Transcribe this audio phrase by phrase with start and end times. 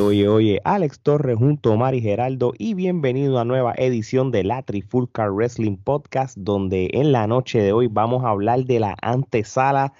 [0.00, 4.62] oye, oye, Alex Torres junto a Mari Geraldo y bienvenido a nueva edición de la
[4.62, 9.92] Trifulca Wrestling Podcast, donde en la noche de hoy vamos a hablar de la antesala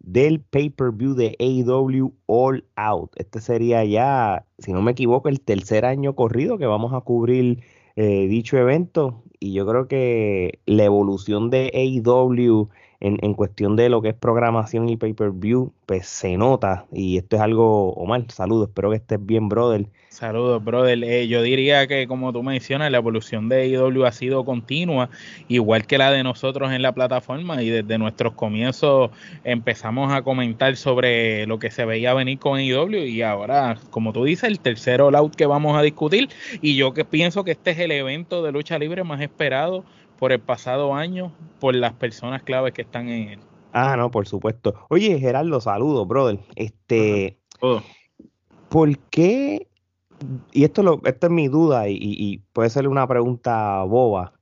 [0.00, 3.12] del pay-per-view de AEW All Out.
[3.16, 7.62] Este sería ya, si no me equivoco, el tercer año corrido que vamos a cubrir
[7.96, 13.88] eh, dicho evento y yo creo que la evolución de AEW en, en, cuestión de
[13.88, 16.86] lo que es programación y pay-per-view, pues se nota.
[16.92, 19.86] Y esto es algo, Omar, saludos, espero que estés bien, brother.
[20.14, 21.02] Saludos, brother.
[21.02, 25.10] Eh, yo diría que, como tú mencionas, la evolución de IW ha sido continua,
[25.48, 27.60] igual que la de nosotros en la plataforma.
[27.60, 29.10] Y desde nuestros comienzos
[29.42, 33.06] empezamos a comentar sobre lo que se veía venir con IW.
[33.06, 36.28] Y ahora, como tú dices, el tercer all out que vamos a discutir.
[36.62, 39.84] Y yo que pienso que este es el evento de lucha libre más esperado
[40.18, 43.40] por el pasado año por las personas claves que están en él.
[43.72, 44.74] Ah, no, por supuesto.
[44.88, 46.38] Oye, Gerardo, saludos, brother.
[46.54, 47.38] Este,
[48.68, 49.66] ¿por qué
[50.52, 54.32] y esto, lo, es mi duda y, puede ser una pregunta boba,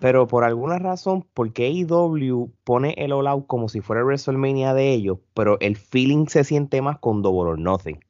[0.00, 4.06] pero por alguna razón, ¿por qué AEW pone el All Out como si fuera el
[4.06, 8.00] WrestleMania de ellos, pero el feeling se siente más con Double or Nothing?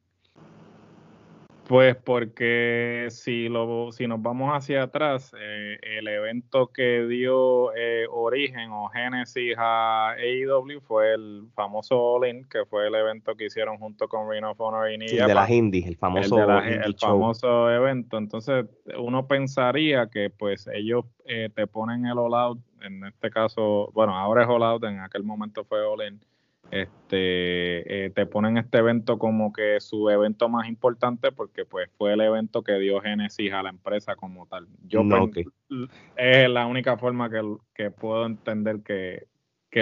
[1.67, 8.05] Pues porque si lo si nos vamos hacia atrás, eh, el evento que dio eh,
[8.07, 13.45] origen o génesis a AEW fue el famoso All In, que fue el evento que
[13.45, 17.71] hicieron junto con Ring of Honor y sí, de las Indies, el famoso el, famoso
[17.71, 18.19] evento.
[18.19, 18.65] Entonces
[18.99, 24.15] uno pensaría que pues ellos eh, te ponen el All Out, en este caso, bueno,
[24.15, 26.21] ahora es All Out, en aquel momento fue All In
[26.71, 32.13] este, eh, te ponen este evento como que su evento más importante porque pues fue
[32.13, 34.67] el evento que dio génesis a la empresa como tal.
[34.87, 35.03] Yo
[36.15, 39.27] es la única forma que, puedo entender que,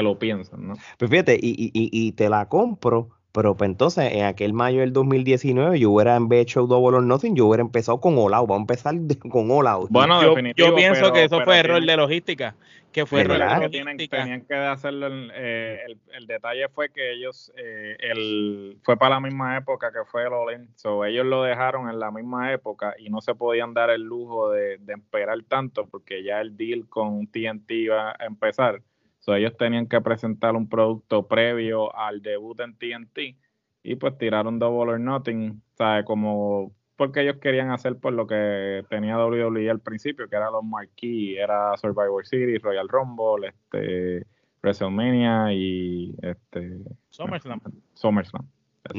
[0.02, 0.74] lo piensan, ¿no?
[0.98, 4.94] Pues fíjate, y, y, y te la compro pero pues entonces, en aquel mayo del
[4.94, 8.32] 2019, yo hubiera en vez de hecho Double or Nothing, yo hubiera empezado con All
[8.36, 8.48] Out.
[8.48, 8.94] Vamos a empezar
[9.28, 9.90] con All Out.
[9.90, 12.56] Bueno, yo, yo pienso que eso fue error de logística.
[12.92, 14.18] Que fue error de logística.
[14.18, 15.08] Tenían que hacerlo.
[15.34, 15.80] Eh,
[16.12, 20.34] el, detalle fue que ellos, eh, el, fue para la misma época que fue el
[20.34, 20.70] All In.
[20.76, 24.52] So, ellos lo dejaron en la misma época y no se podían dar el lujo
[24.52, 28.84] de, de esperar tanto porque ya el deal con TNT iba a empezar
[29.28, 33.38] ellos tenían que presentar un producto previo al debut en TNT
[33.84, 36.06] y pues tiraron Double or Nothing, ¿sabes?
[36.06, 40.64] Como porque ellos querían hacer por lo que tenía WWE al principio, que era los
[40.64, 44.26] marquee, era Survivor Series, Royal Rumble, este
[44.62, 46.80] WrestleMania y este
[47.10, 47.60] SummerSlam.
[47.94, 48.48] SummerSlam.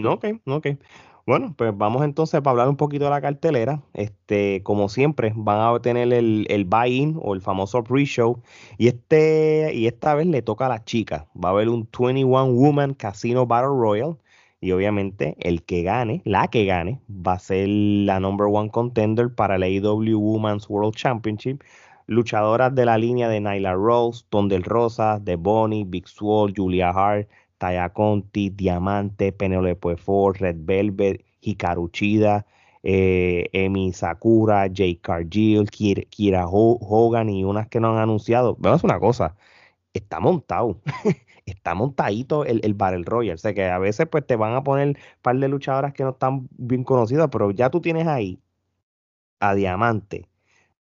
[0.04, 0.66] Ok, ok.
[1.26, 3.82] Bueno, pues vamos entonces para hablar un poquito de la cartelera.
[3.94, 8.42] Este, como siempre, van a tener el, el buy-in o el famoso pre-show.
[8.76, 11.24] Y este, y esta vez le toca a las chicas.
[11.34, 14.18] Va a haber un 21 Woman Casino Battle Royal.
[14.60, 19.34] Y obviamente el que gane, la que gane, va a ser la number one contender
[19.34, 21.62] para el AEW Women's World Championship.
[22.06, 27.28] Luchadoras de la línea de Nyla Rose, Tondel Rosa, The Bonnie, Big Swole, Julia Hart,
[27.58, 32.46] Taya Conti, Diamante, Penelope Ford, Red Velvet, Hikaru Chida,
[32.82, 38.56] eh, Emi Sakura, Jay Cargill, Kira, Hogan y unas que no han anunciado.
[38.58, 39.36] Vamos una cosa,
[39.94, 40.80] está montado,
[41.46, 43.40] está montadito el, el Battle Royale.
[43.42, 46.10] O que a veces pues te van a poner un par de luchadoras que no
[46.10, 48.40] están bien conocidas, pero ya tú tienes ahí
[49.40, 50.26] a Diamante,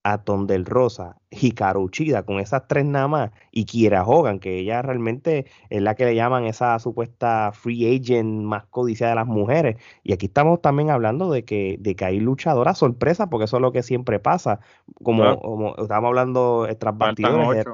[0.03, 4.81] a del Rosa, Hikaru Uchida, con esas tres nada más, y Kira Hogan, que ella
[4.81, 9.77] realmente es la que le llaman esa supuesta free agent más codiciada de las mujeres.
[10.03, 13.61] Y aquí estamos también hablando de que, de que hay luchadoras sorpresas, porque eso es
[13.61, 14.59] lo que siempre pasa.
[15.03, 17.65] Como, como estábamos hablando tras bastidores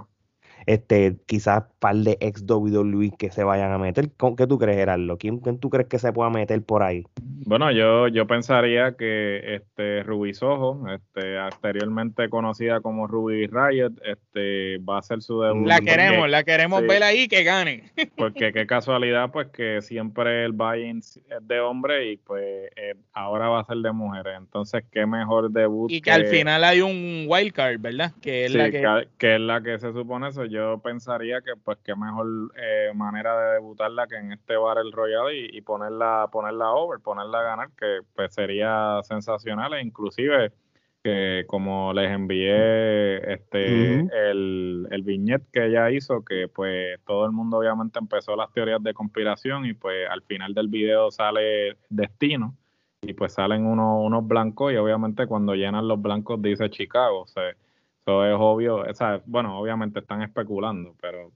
[0.65, 4.09] este, quizás par de ex WWE que se vayan a meter.
[4.37, 5.17] ¿Qué tú crees, Gerardo?
[5.17, 7.05] ¿Quién, ¿Quién, tú crees que se pueda meter por ahí?
[7.45, 14.77] Bueno, yo, yo pensaría que este Ruby Soho, este, anteriormente conocida como Ruby Riot, este,
[14.79, 15.67] va a ser su debut.
[15.67, 17.91] La queremos, la queremos ver ahí que gane.
[18.17, 23.49] Porque qué casualidad, pues que siempre el buy es de hombre y pues eh, ahora
[23.49, 24.35] va a ser de mujeres.
[24.37, 25.89] Entonces, qué mejor debut.
[25.91, 28.11] Y que, al final hay un wildcard, ¿verdad?
[28.21, 29.07] Que es la que...
[29.17, 33.39] que es la que se supone eso yo pensaría que pues qué mejor eh, manera
[33.39, 37.69] de debutarla que en este bar el Royal y, ponerla ponerla over, ponerla a ganar,
[37.77, 39.75] que pues sería sensacional.
[39.75, 40.51] E inclusive
[41.03, 47.33] que como les envié este el, el viñet que ella hizo, que pues todo el
[47.33, 52.55] mundo obviamente empezó las teorías de conspiración y pues al final del video sale destino
[53.03, 57.27] y pues salen unos, unos blancos y obviamente cuando llenan los blancos dice Chicago, o
[57.27, 61.31] sea, eso es obvio, o sea, bueno, obviamente están especulando, pero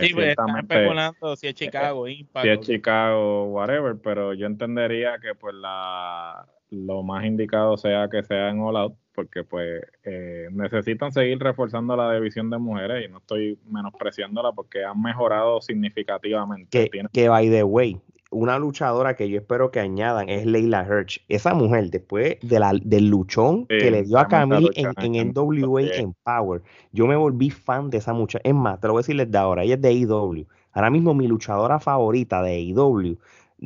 [0.00, 2.44] sí, pues están especulando si es Chicago, Impact.
[2.44, 8.22] Si es Chicago, whatever, pero yo entendería que pues la lo más indicado sea que
[8.22, 13.10] sea en All Out, porque pues eh, necesitan seguir reforzando la división de mujeres y
[13.10, 16.90] no estoy menospreciándola porque han mejorado significativamente.
[16.90, 21.24] Que, que by the way, una luchadora que yo espero que añadan es Leila Hirsch.
[21.28, 25.82] Esa mujer, después de la, del luchón que le dio a Camille en, en NWA
[25.94, 28.42] en Power, yo me volví fan de esa muchacha.
[28.44, 30.46] Es más, te lo voy a decir desde ahora, ella es de AEW.
[30.72, 33.18] Ahora mismo mi luchadora favorita de AEW,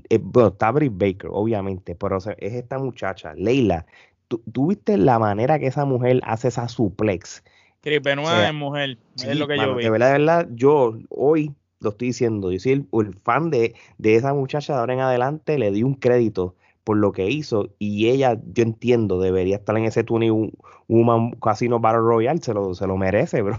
[0.08, 3.86] eh, bueno, está Britt Baker, obviamente, pero es esta muchacha, Leila.
[4.28, 7.44] ¿Tú, viste la manera que esa mujer hace esa suplex?
[7.82, 9.84] Chris Benoit es mujer, es lo que yo vi.
[9.84, 14.14] De verdad, de verdad, yo hoy lo estoy diciendo, yo soy el, fan de, de,
[14.16, 18.08] esa muchacha de ahora en adelante, le di un crédito por lo que hizo y
[18.08, 20.50] ella, yo entiendo, debería estar en ese 21
[20.88, 23.56] Woman Casino Battle Royale, se lo, se lo merece, bro.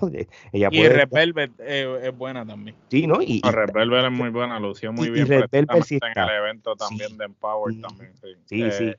[0.51, 2.75] Ella y Red Velvet es buena también.
[2.89, 3.21] Sí, ¿no?
[3.21, 5.25] Y, Red Velvet es muy buena, lució muy bien.
[5.25, 8.29] Y Red Velvet sí en el evento también de Empower también, sí.
[8.45, 8.83] Sí, sí.
[8.85, 8.95] Eh,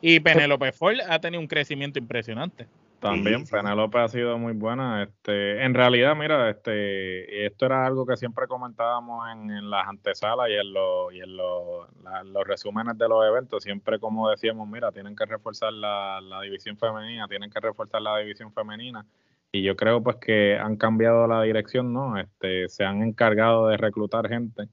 [0.00, 2.66] y Penelope Ford ha tenido un crecimiento impresionante.
[3.00, 5.02] También Penelope ha sido muy buena.
[5.02, 10.54] Este, en realidad, mira, este, esto era algo que siempre comentábamos en, las antesalas y
[10.54, 11.88] en, los, y en los,
[12.24, 13.62] los resúmenes de los eventos.
[13.62, 18.18] Siempre como decíamos, mira, tienen que reforzar la, la división femenina, tienen que reforzar la
[18.18, 19.04] división femenina.
[19.52, 22.18] Y yo creo pues que han cambiado la dirección, ¿no?
[22.18, 24.68] Este, se han encargado de reclutar gente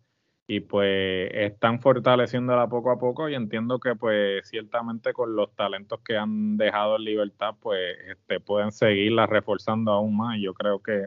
[0.45, 6.01] y pues están fortaleciéndola poco a poco y entiendo que pues ciertamente con los talentos
[6.01, 10.37] que han dejado en libertad pues este, pueden seguirla reforzando aún más.
[10.41, 11.05] Yo creo que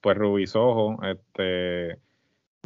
[0.00, 1.98] pues Rubisojo este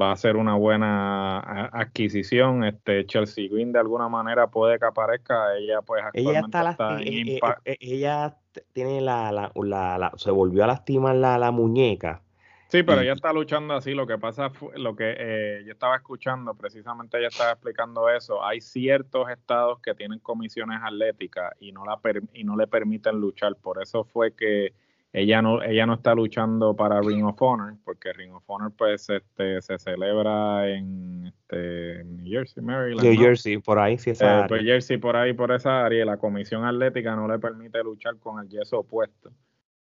[0.01, 2.65] va a ser una buena adquisición.
[2.65, 5.57] Este Chelsea Green de alguna manera puede que aparezca.
[5.57, 8.37] Ella pues actualmente ella está, eh, eh, eh, ella
[8.73, 12.23] tiene la, la, la, se volvió a lastimar la, la muñeca
[12.71, 13.95] Sí, pero ella está luchando así.
[13.95, 18.45] Lo que pasa, lo que eh, yo estaba escuchando, precisamente ella estaba explicando eso.
[18.45, 21.99] Hay ciertos estados que tienen comisiones atléticas y no la
[22.33, 23.57] y no le permiten luchar.
[23.57, 24.73] Por eso fue que
[25.13, 29.11] ella no ella no está luchando para Ring of Honor, porque Ring of Honor pues
[29.11, 33.03] este se celebra en este, New Jersey, Maryland.
[33.03, 36.07] New Jersey, por ahí sí esa eh, Pues Jersey por ahí por esa área y
[36.07, 39.33] la comisión atlética no le permite luchar con el yeso opuesto.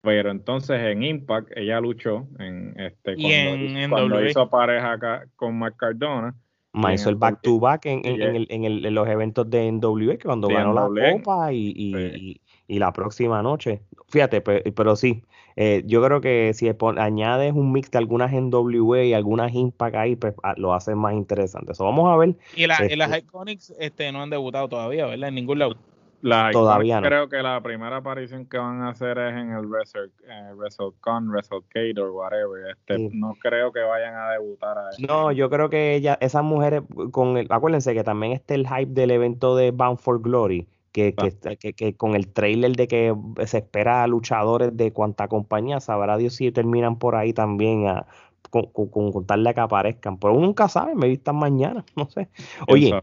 [0.06, 3.17] Pero entonces en Impact ella luchó en este
[3.88, 6.32] cuando, hizo, pareja acá con Mark Cardona.
[6.94, 10.73] hizo el back to back en, en, en, los eventos de NWA, que cuando ganó
[10.73, 13.82] la copa y, y, y, la próxima noche.
[14.06, 15.25] Fíjate, pero, sí,
[15.56, 20.14] eh, yo creo que si añades un mix de algunas NWA y algunas Impact ahí,
[20.14, 21.73] pues ah, lo hace más interesante.
[21.73, 22.37] Eso vamos a ver.
[22.55, 25.31] Y, la, las este Iconics este, no han debutado todavía, ¿verdad?
[25.31, 25.76] En ningún lado.
[26.53, 27.07] Todavía no.
[27.07, 32.13] Creo que la primera aparición que van a hacer es en el WrestleCon, WrestleCade o
[32.13, 32.71] whatever.
[32.71, 36.83] Este, No creo que vayan a debutar a No, yo creo que ella, esas mujeres,
[37.13, 40.67] con el, acuérdense que también está el hype del evento de Bound for Glory.
[40.93, 43.15] Que, que, que, con el trailer de que
[43.45, 48.07] se espera a luchadores de cuanta compañía, sabrá Dios si terminan por ahí también a,
[48.49, 50.19] con, con, contarle que aparezcan.
[50.19, 52.31] Pero uno nunca sabe, me vistan mañana, no sé.
[52.67, 52.99] Oye,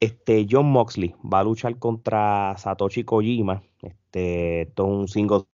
[0.00, 3.62] este, John Moxley va a luchar contra Satoshi Kojima.
[3.82, 5.44] Este, esto es un single.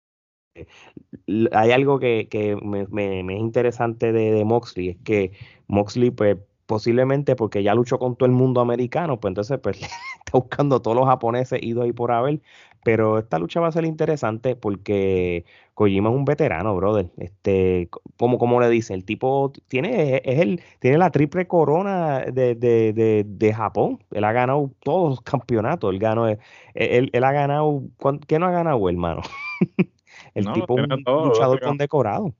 [1.52, 5.32] Hay algo que, que me, me, es interesante de, de, Moxley, es que
[5.66, 9.76] Moxley, pues, posiblemente porque ya luchó con todo el mundo americano, pues entonces pues
[10.18, 12.40] está buscando todos los japoneses idos ahí por haber,
[12.84, 17.10] pero esta lucha va a ser interesante porque Kojima es un veterano, brother.
[17.16, 22.54] Este, como, como le dice, el tipo tiene, es el, tiene la triple corona de,
[22.54, 24.04] de, de, de Japón.
[24.10, 25.92] Él ha ganado todos los campeonatos.
[25.92, 26.38] Él ganó, él,
[26.74, 27.82] él, ha ganado,
[28.26, 29.22] ¿qué no ha ganado, hermano?
[30.34, 30.88] el tipo un
[31.24, 32.34] luchador condecorado.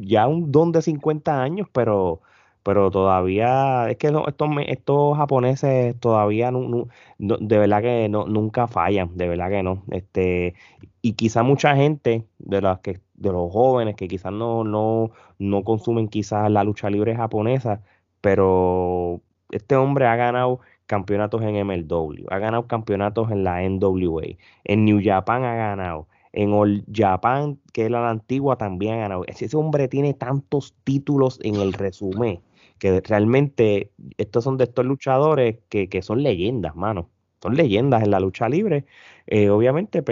[0.00, 2.20] ya un don de 50 años, pero
[2.68, 9.16] pero todavía es que estos, estos japoneses todavía no, de verdad que no, nunca fallan,
[9.16, 9.84] de verdad que no.
[9.90, 10.54] Este,
[11.00, 15.64] y quizá mucha gente de las que de los jóvenes que quizás no, no, no
[15.64, 17.80] consumen quizás la lucha libre japonesa,
[18.20, 24.84] pero este hombre ha ganado campeonatos en MLW, ha ganado campeonatos en la NWA, en
[24.84, 29.24] New Japan ha ganado, en All Japan, que es la antigua, también ha ganado.
[29.26, 32.42] Ese hombre tiene tantos títulos en el resumen
[32.78, 37.10] que realmente estos son de estos luchadores que, que son leyendas, mano.
[37.40, 38.84] Son leyendas en la lucha libre,
[39.26, 40.02] eh, obviamente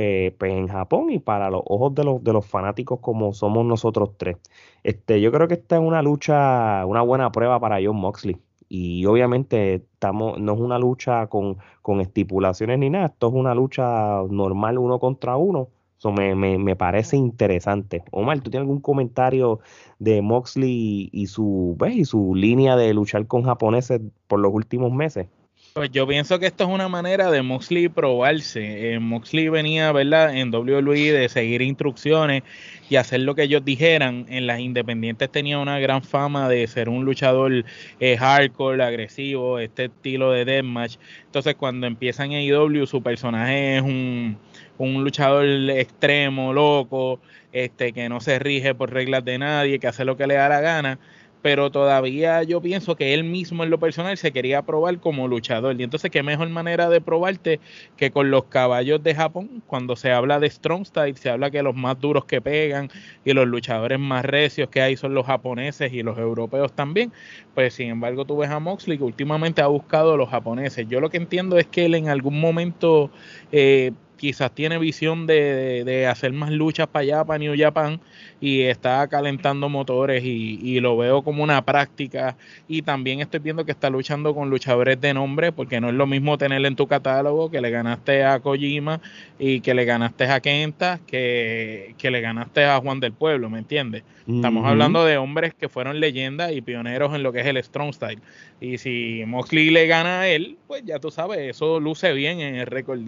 [0.40, 4.36] en Japón y para los ojos de los, de los fanáticos como somos nosotros tres.
[4.84, 8.36] Este, yo creo que esta es una lucha, una buena prueba para John Moxley.
[8.68, 13.54] Y obviamente estamos, no es una lucha con, con estipulaciones ni nada, esto es una
[13.54, 18.02] lucha normal uno contra uno eso me, me, parece interesante.
[18.10, 19.60] Omar, ¿tú tienes algún comentario
[19.98, 21.96] de Moxley y, su, ¿ves?
[21.96, 25.26] y su línea de luchar con japoneses por los últimos meses?
[25.72, 28.94] Pues yo pienso que esto es una manera de Moxley probarse.
[28.94, 32.44] Eh, Moxley venía, ¿verdad?, en WWE de seguir instrucciones
[32.88, 34.24] y hacer lo que ellos dijeran.
[34.30, 37.64] En las independientes tenía una gran fama de ser un luchador
[38.00, 40.96] eh, hardcore, agresivo, este estilo de deathmatch.
[41.26, 44.38] Entonces, cuando empieza en AEW, su personaje es un,
[44.78, 47.20] un luchador extremo, loco,
[47.52, 50.48] este, que no se rige por reglas de nadie, que hace lo que le da
[50.48, 50.98] la gana
[51.46, 55.80] pero todavía yo pienso que él mismo en lo personal se quería probar como luchador.
[55.80, 57.60] Y entonces, qué mejor manera de probarte
[57.96, 61.62] que con los caballos de Japón, cuando se habla de Strong Style, se habla que
[61.62, 62.90] los más duros que pegan
[63.24, 67.12] y los luchadores más recios que hay son los japoneses y los europeos también.
[67.54, 70.88] Pues sin embargo, tú ves a Moxley que últimamente ha buscado a los japoneses.
[70.88, 73.12] Yo lo que entiendo es que él en algún momento
[73.52, 78.00] eh, quizás tiene visión de, hacer más luchas para allá, para New Japan,
[78.40, 82.36] y está calentando motores y, lo veo como una práctica.
[82.68, 86.06] Y también estoy viendo que está luchando con luchadores de nombre, porque no es lo
[86.06, 89.00] mismo tenerle en tu catálogo que le ganaste a Kojima
[89.38, 93.58] y que le ganaste a Kenta, que, que le ganaste a Juan del Pueblo, ¿me
[93.58, 94.02] entiendes?
[94.28, 97.94] Estamos hablando de hombres que fueron leyendas y pioneros en lo que es el Strong
[97.94, 98.18] Style.
[98.60, 102.56] Y si Moxley le gana a él, pues ya tú sabes, eso luce bien en
[102.56, 102.98] el récord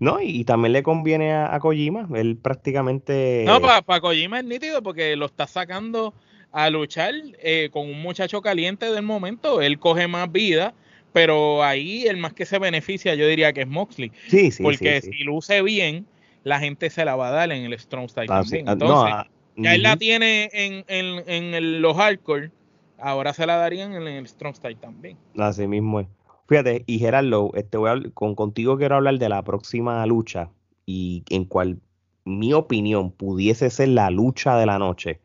[0.00, 3.44] no, y, también le conviene a, Kojima, él prácticamente...
[3.46, 6.14] No, para Kojima es nítido porque lo está sacando
[6.52, 10.74] a luchar eh, con un muchacho caliente del momento, él coge más vida,
[11.12, 14.12] pero ahí el más que se beneficia yo diría que es Moxley.
[14.28, 16.06] Sí, sí, Porque si luce bien,
[16.44, 18.68] la gente se la va a dar en el Strong Style ah, también.
[18.68, 22.50] Ah, Entonces, ah, ya él la tiene en, en, en los hardcore,
[22.98, 25.16] ahora se la darían en el Strong Style también.
[25.36, 26.06] Así mismo es.
[26.52, 30.50] Fíjate, y Gerardo, este, voy con, contigo quiero hablar de la próxima lucha
[30.84, 31.80] y en cual
[32.26, 35.22] mi opinión pudiese ser la lucha de la noche.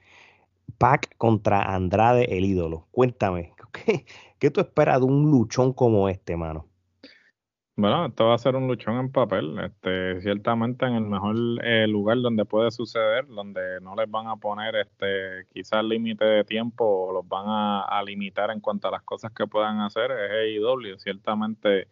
[0.78, 2.88] Pac contra Andrade, el ídolo.
[2.92, 4.06] Cuéntame, ¿qué,
[4.40, 6.67] qué tú esperas de un luchón como este, mano?
[7.80, 11.86] Bueno, esto va a ser un luchón en papel, este, ciertamente en el mejor eh,
[11.88, 16.84] lugar donde puede suceder, donde no les van a poner este, quizás límite de tiempo
[16.86, 20.98] o los van a, limitar en cuanto a las cosas que puedan hacer, es AEW,
[20.98, 21.88] ciertamente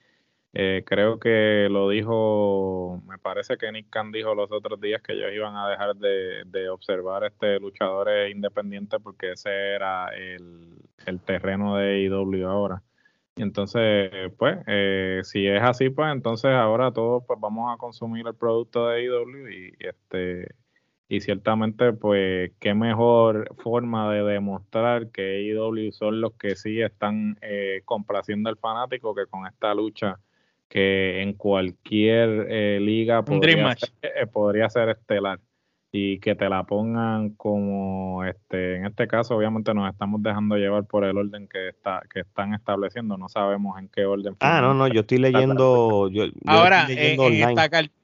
[0.54, 5.14] eh, creo que lo dijo, me parece que Nick Khan dijo los otros días que
[5.14, 10.80] ellos iban a dejar de, de observar este luchadores independientes porque ese era el,
[11.26, 12.82] terreno de AEW ahora.
[13.38, 18.26] Y entonces, pues, eh, si es así, pues entonces ahora todos pues vamos a consumir
[18.26, 20.56] el producto de IW y, este
[21.08, 27.38] y ciertamente, pues, qué mejor forma de demostrar que IW son los que sí están
[27.42, 30.18] eh, complaciendo al fanático que con esta lucha
[30.68, 35.40] que en cualquier eh, liga podría ser, podría ser estelar
[35.98, 40.84] y que te la pongan como este en este caso obviamente nos estamos dejando llevar
[40.84, 43.18] por el orden que está que están estableciendo.
[43.18, 46.10] No sabemos en qué orden ah no no yo estoy leyendo
[46.46, 47.20] ahora en,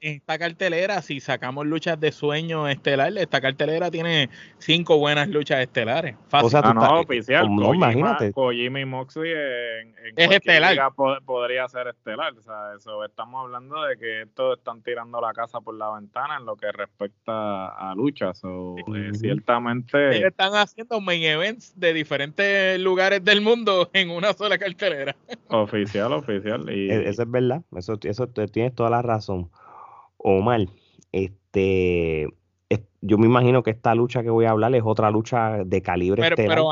[0.06, 6.16] esta, cartelera si sacamos luchas de sueño estelar esta cartelera tiene cinco buenas luchas estelares
[6.32, 8.32] o sea, ah, no, oficial Kojima, imagínate.
[8.32, 10.78] Kojima y Moxley en, es estelar.
[11.26, 15.60] podría ser estelar o sea eso estamos hablando de que estos están tirando la casa
[15.60, 18.44] por la ventana en lo que respecta a luchas.
[18.44, 20.26] o eh, ciertamente.
[20.26, 25.16] están haciendo main events de diferentes lugares del mundo en una sola cartelera.
[25.50, 26.70] Oficial, oficial.
[26.70, 26.90] Y...
[26.90, 27.62] E, eso es verdad.
[27.76, 29.50] Eso, eso tienes toda la razón.
[30.18, 30.62] Omar,
[31.12, 32.28] este
[33.02, 36.22] yo me imagino que esta lucha que voy a hablar es otra lucha de calibre
[36.22, 36.70] pero, Pero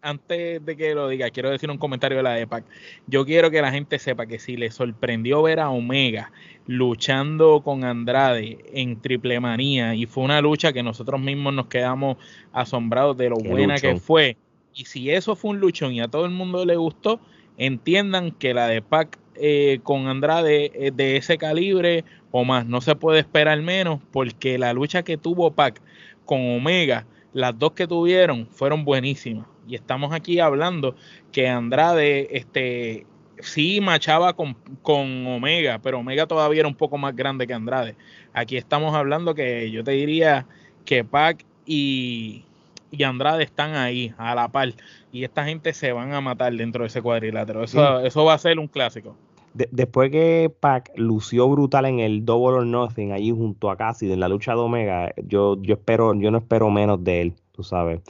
[0.00, 2.64] antes de que lo diga, quiero decir un comentario de la EPAC.
[3.06, 6.32] Yo quiero que la gente sepa que si le sorprendió ver a Omega
[6.66, 12.16] luchando con Andrade en triple manía y fue una lucha que nosotros mismos nos quedamos
[12.52, 14.38] asombrados de lo buena que fue.
[14.72, 17.20] Y si eso fue un luchón y a todo el mundo le gustó,
[17.58, 22.04] entiendan que la de Pac eh, con Andrade es de ese calibre
[22.36, 22.66] o más.
[22.66, 25.80] No se puede esperar menos porque la lucha que tuvo Pac
[26.24, 29.46] con Omega, las dos que tuvieron fueron buenísimas.
[29.68, 30.96] Y estamos aquí hablando
[31.30, 33.06] que Andrade este,
[33.38, 37.94] sí machaba con, con, Omega, pero Omega todavía era un poco más grande que Andrade.
[38.32, 40.44] Aquí estamos hablando que yo te diría
[40.84, 42.42] que Pac y,
[42.90, 44.72] y Andrade están ahí a la par
[45.12, 47.62] y esta gente se van a matar dentro de ese cuadrilátero.
[47.62, 49.16] Eso, eso va a ser un clásico
[49.54, 54.20] después que Pac lució brutal en el Double or Nothing, allí junto a Cassidy en
[54.20, 58.00] la lucha de Omega, yo, yo espero, yo no espero menos de él, tú sabes.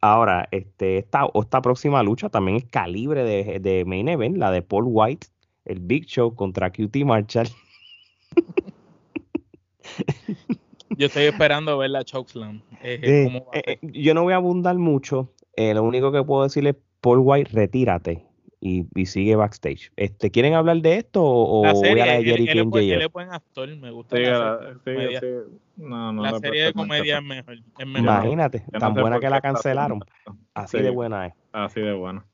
[0.00, 4.62] Ahora, este, esta, esta próxima lucha también es calibre de, de main event, la de
[4.62, 5.28] Paul White,
[5.66, 7.48] el Big Show contra QT Marshall.
[10.96, 12.62] Yo estoy esperando ver la Chokeslam.
[12.82, 15.32] Eh, eh, yo no voy a abundar mucho.
[15.54, 18.27] Eh, lo único que puedo decirle es, Paul White, retírate
[18.60, 19.92] y, sigue backstage.
[19.96, 22.90] Este, ¿Quieren hablar de esto o, la serie, voy a la de Jericho él, él,
[22.92, 25.26] él, es buen actor, me gusta sí, la, serie, sí,
[25.76, 28.00] No, no la serie de comedia es mejor, es mejor.
[28.00, 30.00] Imagínate, tan buena que la cancelaron.
[30.54, 31.34] Así de buena es.
[31.52, 32.24] Así de buena.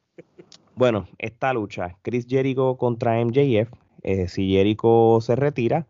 [0.76, 5.86] Bueno, esta lucha, Chris Jericho contra MJF, eh, si Jericho se retira,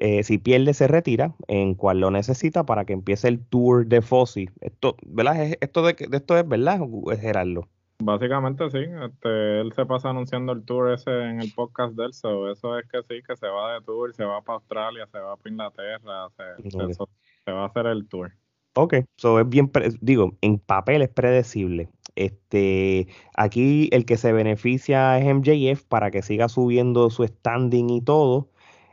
[0.00, 4.00] eh, si pierde se retira, en cual lo necesita para que empiece el tour de
[4.00, 4.48] Fossi.
[4.60, 5.56] Esto, ¿verdad?
[5.60, 6.80] Esto de, esto es verdad,
[7.20, 7.68] Gerardo.
[8.00, 12.48] Básicamente sí, este, él se pasa anunciando el tour ese en el podcast del so,
[12.50, 15.36] eso es que sí, que se va de tour, se va para Australia, se va
[15.36, 18.32] para Inglaterra, se, se, va a hacer el tour.
[18.74, 21.88] Ok, so es bien, digo, en papel es predecible.
[22.14, 28.00] Este, aquí el que se beneficia es MJF para que siga subiendo su standing y
[28.00, 28.48] todo.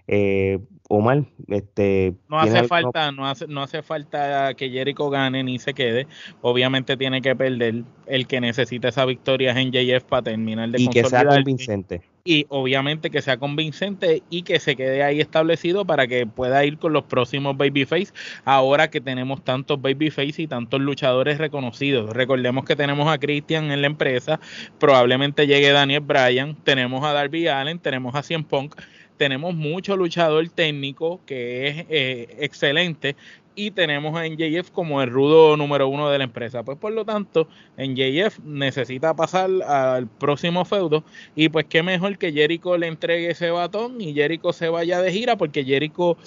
[0.07, 5.57] Eh, Omar, este no hace falta, no hace, no hace falta que Jericho gane ni
[5.57, 6.05] se quede.
[6.41, 7.83] Obviamente tiene que perder.
[8.05, 12.01] El que necesita esa victoria es en JF para terminar de Y que sea convincente.
[12.23, 16.77] Y obviamente que sea convincente y que se quede ahí establecido para que pueda ir
[16.77, 18.13] con los próximos babyface.
[18.43, 22.11] Ahora que tenemos tantos babyface y tantos luchadores reconocidos.
[22.11, 24.39] Recordemos que tenemos a Christian en la empresa.
[24.79, 26.55] Probablemente llegue Daniel Bryan.
[26.63, 27.79] Tenemos a Darby Allen.
[27.79, 28.75] Tenemos a Cien Punk
[29.17, 33.15] tenemos mucho luchador técnico que es eh, excelente
[33.55, 36.63] y tenemos a NJF como el rudo número uno de la empresa.
[36.63, 37.47] Pues por lo tanto,
[37.77, 41.03] NJF necesita pasar al próximo feudo
[41.35, 45.11] y pues qué mejor que Jericho le entregue ese batón y Jericho se vaya de
[45.11, 46.17] gira porque Jericho,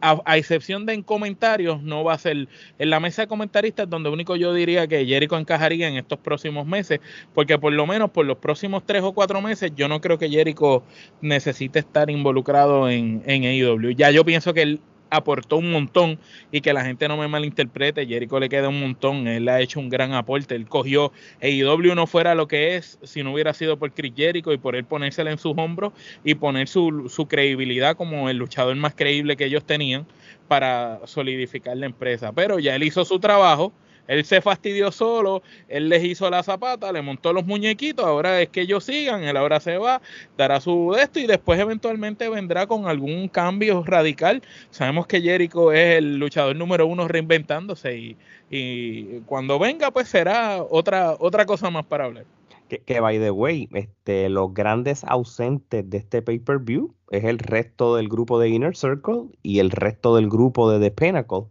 [0.00, 2.48] a, excepción de en comentarios, no va a ser
[2.78, 6.66] en la mesa de comentaristas donde único yo diría que Jericho encajaría en estos próximos
[6.66, 7.00] meses,
[7.34, 10.28] porque por lo menos por los próximos tres o cuatro meses yo no creo que
[10.28, 10.82] Jericho
[11.20, 13.90] necesite estar involucrado en, en AEW.
[13.92, 14.80] Ya yo pienso que el
[15.12, 16.18] aportó un montón
[16.50, 19.78] y que la gente no me malinterprete, Jericho le queda un montón, él ha hecho
[19.78, 23.78] un gran aporte, él cogió AEW no fuera lo que es si no hubiera sido
[23.78, 25.92] por Chris Jericho y por él ponérsela en sus hombros
[26.24, 30.06] y poner su, su credibilidad como el luchador más creíble que ellos tenían
[30.48, 32.32] para solidificar la empresa.
[32.32, 33.72] Pero ya él hizo su trabajo,
[34.12, 38.50] él se fastidió solo, él les hizo la zapata, le montó los muñequitos, ahora es
[38.50, 40.02] que ellos sigan, él ahora se va,
[40.36, 44.42] dará su esto y después eventualmente vendrá con algún cambio radical.
[44.70, 48.16] Sabemos que Jericho es el luchador número uno reinventándose y,
[48.50, 52.24] y cuando venga pues será otra, otra cosa más para hablar.
[52.68, 57.96] Que, que, by the way, este, los grandes ausentes de este pay-per-view es el resto
[57.96, 61.44] del grupo de Inner Circle y el resto del grupo de The Pinnacle.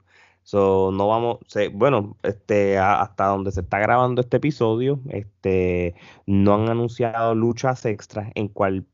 [0.51, 1.39] So, no vamos,
[1.71, 8.31] bueno, este, hasta donde se está grabando este episodio, este, no han anunciado luchas extras
[8.35, 8.85] en cual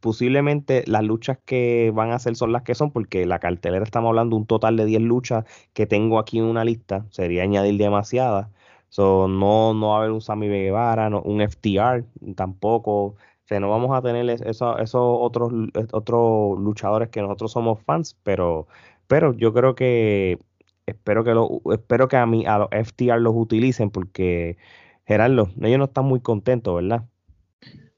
[0.00, 4.10] posiblemente las luchas que van a hacer son las que son, porque la cartelera estamos
[4.10, 8.48] hablando un total de 10 luchas que tengo aquí en una lista, sería añadir demasiadas.
[8.88, 12.04] So, no, no va a haber un Sammy Guevara, no, un FTR
[12.36, 13.16] tampoco.
[13.50, 15.52] No vamos a tener esos otros,
[15.92, 18.66] otros luchadores que nosotros somos fans, pero,
[19.06, 20.38] pero yo creo que
[20.86, 24.56] espero que lo, espero que a mí, a los FTR los utilicen porque
[25.06, 27.04] Gerardo, ellos no están muy contentos, ¿verdad?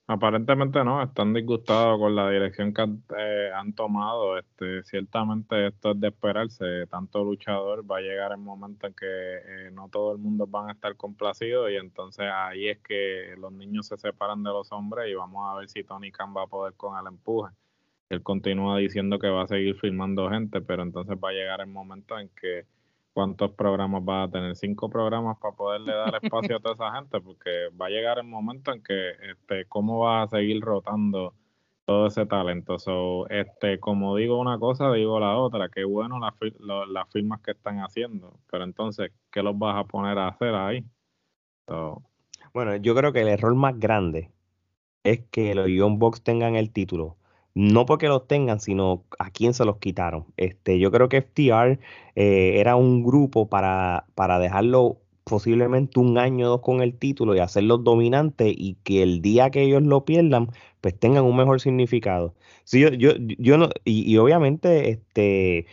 [0.07, 4.37] Aparentemente no, están disgustados con la dirección que han, eh, tomado.
[4.39, 6.87] Este, ciertamente esto es de esperarse.
[6.89, 10.69] Tanto luchador va a llegar el momento en que eh, no todo el mundo van
[10.69, 15.11] a estar complacidos y entonces ahí es que los niños se separan de los hombres
[15.11, 17.51] y vamos a ver si Tony Khan va a poder con el empuje.
[18.15, 21.67] Él continúa diciendo que va a seguir filmando gente, pero entonces va a llegar el
[21.67, 22.67] momento en que
[23.13, 27.21] cuántos programas va a tener, cinco programas para poderle dar espacio a toda esa gente,
[27.21, 31.35] porque va a llegar el momento en que, este, cómo va a seguir rotando
[31.85, 32.79] todo ese talento.
[32.79, 36.35] So, este, como digo una cosa, digo la otra, qué bueno las,
[36.89, 40.85] las firmas que están haciendo, pero entonces, ¿qué los vas a poner a hacer ahí?
[42.53, 44.31] Bueno, yo creo que el error más grande
[45.03, 47.17] es que los Young Box tengan el título
[47.55, 50.27] no porque los tengan, sino a quién se los quitaron.
[50.37, 51.79] Este, yo creo que FTR
[52.17, 57.35] eh, era un grupo para, para dejarlo posiblemente un año o dos con el título
[57.35, 61.61] y hacerlos dominantes y que el día que ellos lo pierdan, pues tengan un mejor
[61.61, 62.35] significado.
[62.65, 65.67] Sí, yo, yo, yo no, y, obviamente, este,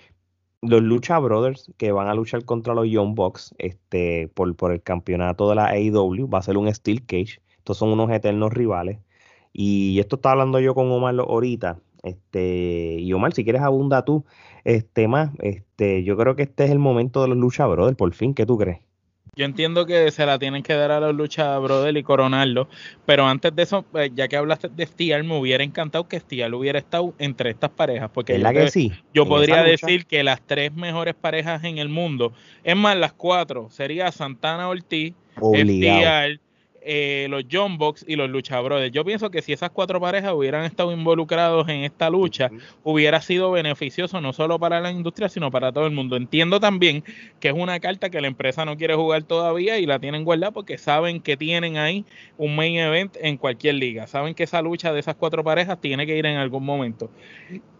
[0.61, 4.81] los Lucha Brothers que van a luchar contra los Young Bucks este, por, por el
[4.83, 7.41] campeonato de la AEW, va a ser un Steel Cage.
[7.57, 8.99] Estos son unos eternos rivales.
[9.53, 11.79] Y esto está hablando yo con Omar ahorita.
[12.03, 14.25] Este, y Omar, si quieres abunda tú
[14.63, 18.13] este más, este, yo creo que este es el momento de los lucha brother, por
[18.13, 18.79] fin, ¿qué tú crees?
[19.35, 22.67] Yo entiendo que se la tienen que dar a los lucha brother y coronarlo,
[23.05, 26.53] pero antes de eso, eh, ya que hablaste de Stial, me hubiera encantado que Stial
[26.53, 28.91] hubiera estado entre estas parejas, porque yo, que sí?
[29.13, 32.33] yo podría decir que las tres mejores parejas en el mundo,
[32.63, 36.41] es más, las cuatro, sería Santana Ortiz, Stial
[36.83, 38.91] eh, los John Box y los Lucha Brothers.
[38.91, 42.49] Yo pienso que si esas cuatro parejas hubieran estado involucrados en esta lucha,
[42.83, 46.15] hubiera sido beneficioso no solo para la industria, sino para todo el mundo.
[46.15, 47.03] Entiendo también
[47.39, 50.51] que es una carta que la empresa no quiere jugar todavía y la tienen guardada
[50.51, 52.05] porque saben que tienen ahí
[52.37, 54.07] un main event en cualquier liga.
[54.07, 57.11] Saben que esa lucha de esas cuatro parejas tiene que ir en algún momento.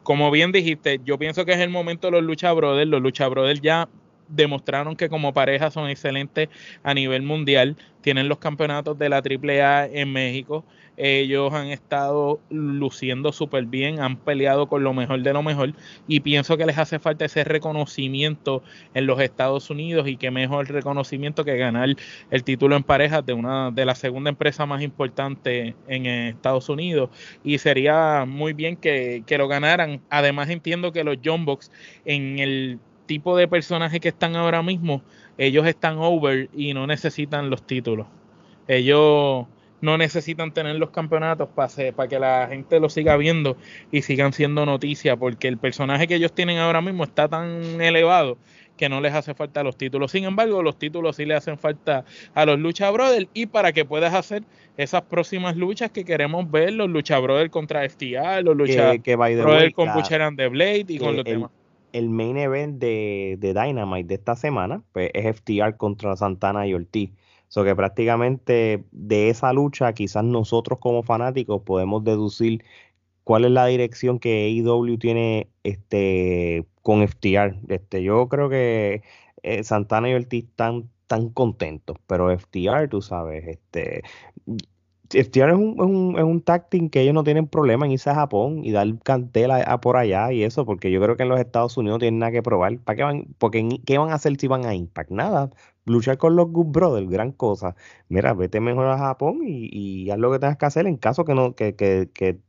[0.04, 2.90] Como bien dijiste, yo pienso que es el momento de los Lucha Brothers.
[2.90, 3.88] Los Lucha Brothers ya
[4.32, 6.50] demostraron que como pareja son excelentes
[6.84, 10.66] a nivel mundial, tienen los campeonatos de la AAA en México,
[10.98, 15.74] ellos han estado luciendo súper bien, han peleado con lo mejor de lo mejor
[16.08, 18.62] y pienso que les hace falta ese reconocimiento
[18.94, 21.90] en los Estados Unidos y que mejor reconocimiento que ganar
[22.30, 27.10] el título en parejas de una de la segunda empresa más importante en Estados Unidos
[27.44, 30.02] y sería muy bien que, que lo ganaran.
[30.10, 31.72] Además entiendo que los John Box
[32.06, 32.80] en el
[33.12, 35.02] tipo de personajes que están ahora mismo,
[35.38, 38.08] ellos están over y no necesitan los títulos.
[38.70, 39.48] Ellos
[39.82, 43.58] no necesitan tener los campeonatos para, para que la gente lo siga viendo
[43.92, 48.38] y sigan siendo noticia, porque el personaje que ellos tienen ahora mismo está tan elevado
[48.78, 50.12] que no les hace falta los títulos.
[50.12, 53.84] Sin embargo, los títulos sí le hacen falta a los Lucha Brothers y para que
[53.84, 54.44] puedas hacer
[54.78, 59.94] esas próximas luchas que queremos ver, los Lucha Brothers contra FTR, los Lucha Brothers con
[59.94, 61.52] Butcher and the Blade y con los demás
[61.94, 66.74] el main event de, de, Dynamite de esta semana pues, es FTR contra Santana y
[66.74, 67.12] Ortiz.
[67.48, 72.64] So que prácticamente de esa lucha, quizás nosotros como fanáticos podemos deducir
[73.24, 77.60] cuál es la dirección que AEW tiene este, con FTR.
[77.70, 79.04] Este, yo creo que
[79.44, 84.04] eh, Santana y Ortiz están tan contentos, pero FTR, tú sabes, este,
[85.14, 88.10] FTR es un, es un, es un tag que ellos no tienen problema en irse
[88.10, 91.30] a Japón y dar cantela a, por allá y eso, porque yo creo que en
[91.30, 92.78] los Estados Unidos no tienen nada que probar.
[92.80, 93.26] ¿Para qué van?
[93.38, 95.12] Porque ¿qué van a hacer si van a Impact?
[95.12, 95.50] Nada.
[95.86, 97.76] Luchar con los Good Brothers, gran cosa.
[98.10, 99.70] Mira, vete mejor a Japón y,
[100.06, 102.40] y haz lo que tengas que hacer en caso que no, que, que, que,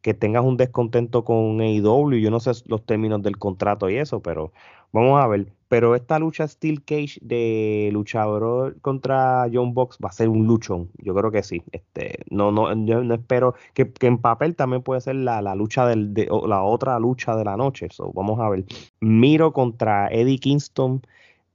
[0.00, 2.18] que tengas un descontento con AEW.
[2.20, 4.52] Yo no sé los términos del contrato y eso, pero
[4.92, 5.52] vamos a ver.
[5.72, 10.90] Pero esta lucha Steel Cage de luchador contra John Box va a ser un luchón.
[10.98, 11.62] Yo creo que sí.
[11.72, 16.12] Este, no, no, yo no espero que, en papel también puede ser la, lucha del,
[16.12, 17.88] de, la otra lucha de la noche.
[17.90, 18.66] So, vamos a ver.
[19.00, 21.00] Miro contra Eddie Kingston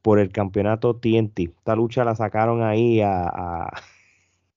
[0.02, 1.40] por el campeonato TNT.
[1.42, 3.72] Esta lucha la sacaron ahí a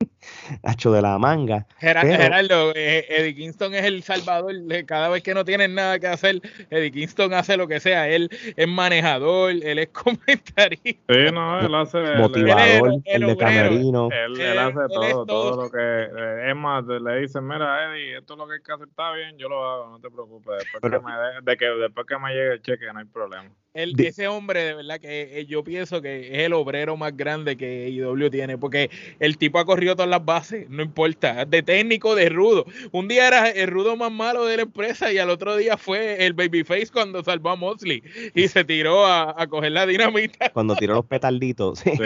[0.73, 1.67] hecho de la manga.
[1.79, 4.55] Gerardo, eh, Eddie Kingston es el salvador.
[4.87, 8.09] Cada vez que no tienen nada que hacer, Eddie Kingston hace lo que sea.
[8.09, 11.15] Él es manejador, él es comentarista.
[11.15, 11.99] Sí, no, él hace.
[12.17, 14.09] Motivador, el, de camerino.
[14.11, 15.79] Él, hace todo, todo, lo que.
[15.81, 19.13] Eh, es más, le dicen: Mira, Eddie, esto es lo que hay que hacer, está
[19.13, 20.59] bien, yo lo hago, no te preocupes.
[20.59, 23.51] Después, que, me, de que, después que me llegue el cheque, no hay problema.
[23.73, 27.57] El, ese hombre, de verdad, que eh, yo pienso que es el obrero más grande
[27.57, 32.17] que IW tiene, porque el tipo ha corrido todas las bases, no importa, de técnico,
[32.17, 32.67] de rudo.
[32.91, 36.27] Un día era el rudo más malo de la empresa y al otro día fue
[36.27, 38.03] el babyface cuando salvó a Mosley
[38.35, 40.51] y se tiró a, coger la dinamita.
[40.51, 41.79] Cuando tiró los petarditos.
[41.79, 41.93] Sí.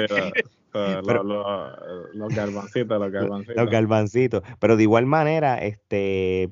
[0.75, 3.57] los, garbancitos, los garbancitos.
[3.57, 4.43] Los garbancitos.
[4.59, 6.51] Pero de igual manera, este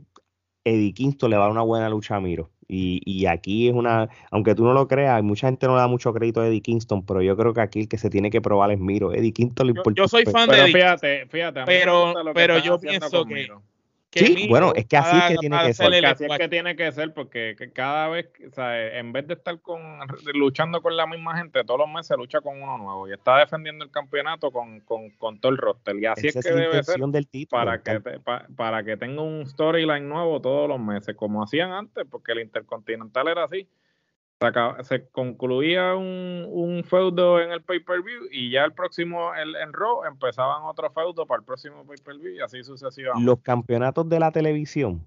[0.64, 2.50] Eddie Kingston le va a dar una buena lucha a Miro.
[2.74, 5.88] Y, y, aquí es una, aunque tú no lo creas, mucha gente no le da
[5.88, 8.40] mucho crédito a Eddie Kingston, pero yo creo que aquí el que se tiene que
[8.40, 9.12] probar es Miro.
[9.12, 10.00] Eddie Kingston lo importa.
[10.00, 10.72] Yo, soy fan de Eddie.
[10.72, 11.64] Fíjate, fíjate.
[11.66, 13.46] Pero, pero yo pienso que,
[14.12, 16.06] sí, bueno, es que así es que tiene que ser.
[16.06, 19.60] Así es que tiene que ser, porque cada vez, o sea, en vez de estar
[19.60, 19.80] con
[20.34, 23.84] luchando con la misma gente, todos los meses lucha con uno nuevo y está defendiendo
[23.84, 25.96] el campeonato con, con, con todo el roster.
[25.96, 28.00] Y así es que debe ser del título, para, que
[28.56, 33.28] para que tenga un storyline nuevo todos los meses, como hacían antes, porque el Intercontinental
[33.28, 33.66] era así
[34.82, 40.04] se, concluía un, un, feudo en el pay-per-view y ya el próximo, el, en Raw,
[40.04, 43.24] empezaban otro feudo para el próximo pay-per-view y así sucesivamente.
[43.24, 45.06] Los campeonatos de la televisión,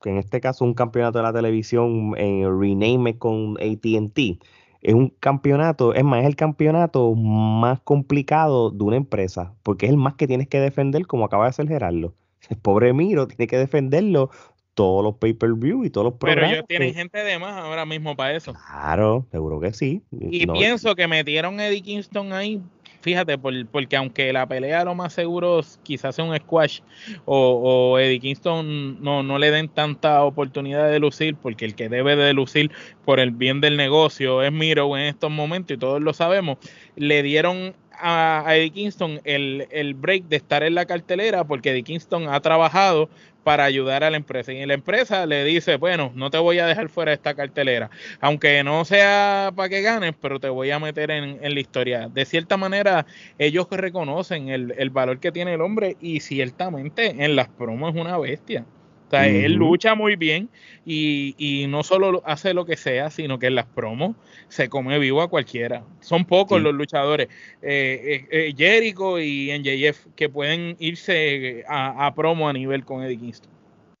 [0.00, 4.42] que en este caso un campeonato de la televisión en rename con ATT,
[4.82, 9.92] es un campeonato, es más, es el campeonato más complicado de una empresa, porque es
[9.92, 12.14] el más que tienes que defender, como acaba de hacer Gerardo.
[12.48, 14.30] El pobre Miro tiene que defenderlo
[14.74, 16.42] todos los pay-per-view y todos los programas.
[16.44, 18.54] Pero ellos tienen gente de más ahora mismo para eso.
[18.54, 20.02] Claro, seguro que sí.
[20.10, 22.60] Y pienso que metieron a Eddie Kingston ahí,
[23.00, 26.80] fíjate, porque aunque la pelea lo más seguro quizás sea un squash
[27.24, 31.88] o, o Eddie Kingston no, no le den tanta oportunidad de lucir, porque el que
[31.88, 32.70] debe de lucir
[33.04, 36.58] por el bien del negocio es Miro en estos momentos y todos lo sabemos,
[36.96, 41.82] le dieron a, Eddie Kingston el, el, break de estar en la cartelera porque Eddie
[41.82, 43.08] Kingston ha trabajado
[43.44, 44.52] para ayudar a la empresa.
[44.52, 47.90] Y la empresa le dice, bueno, no te voy a dejar fuera de esta cartelera,
[48.20, 52.08] aunque no sea para que ganes, pero te voy a meter en, en la historia.
[52.08, 53.06] De cierta manera,
[53.38, 58.00] ellos reconocen el, el, valor que tiene el hombre y ciertamente en las promos es
[58.00, 58.64] una bestia.
[59.10, 60.48] O sea, él lucha muy bien
[60.86, 64.14] y, y, no solo hace lo que sea, sino que en las promos
[64.46, 65.82] se come vivo a cualquiera.
[65.98, 67.26] Son pocos los luchadores,
[67.60, 73.02] eh, eh, eh, Jericho y NJF, que pueden irse a, a, promo a nivel con
[73.02, 73.50] Eddie Kingston.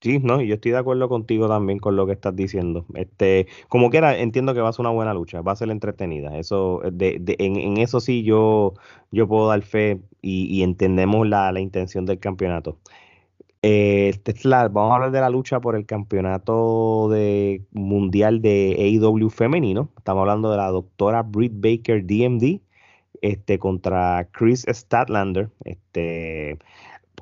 [0.00, 2.86] Sí, no, yo estoy de acuerdo contigo también con lo que estás diciendo.
[2.94, 6.38] Este, como quiera, entiendo que va a ser una buena lucha, va a ser entretenida.
[6.38, 8.74] Eso, de, de, en, en, eso sí yo,
[9.10, 12.78] yo puedo dar fe y, y entendemos la, la intención del campeonato.
[13.62, 14.18] Eh,
[14.70, 19.90] vamos a hablar de la lucha por el campeonato de mundial de AEW femenino.
[19.98, 22.60] Estamos hablando de la doctora Britt Baker DMD
[23.20, 25.50] este, contra Chris Statlander.
[25.64, 26.58] Este,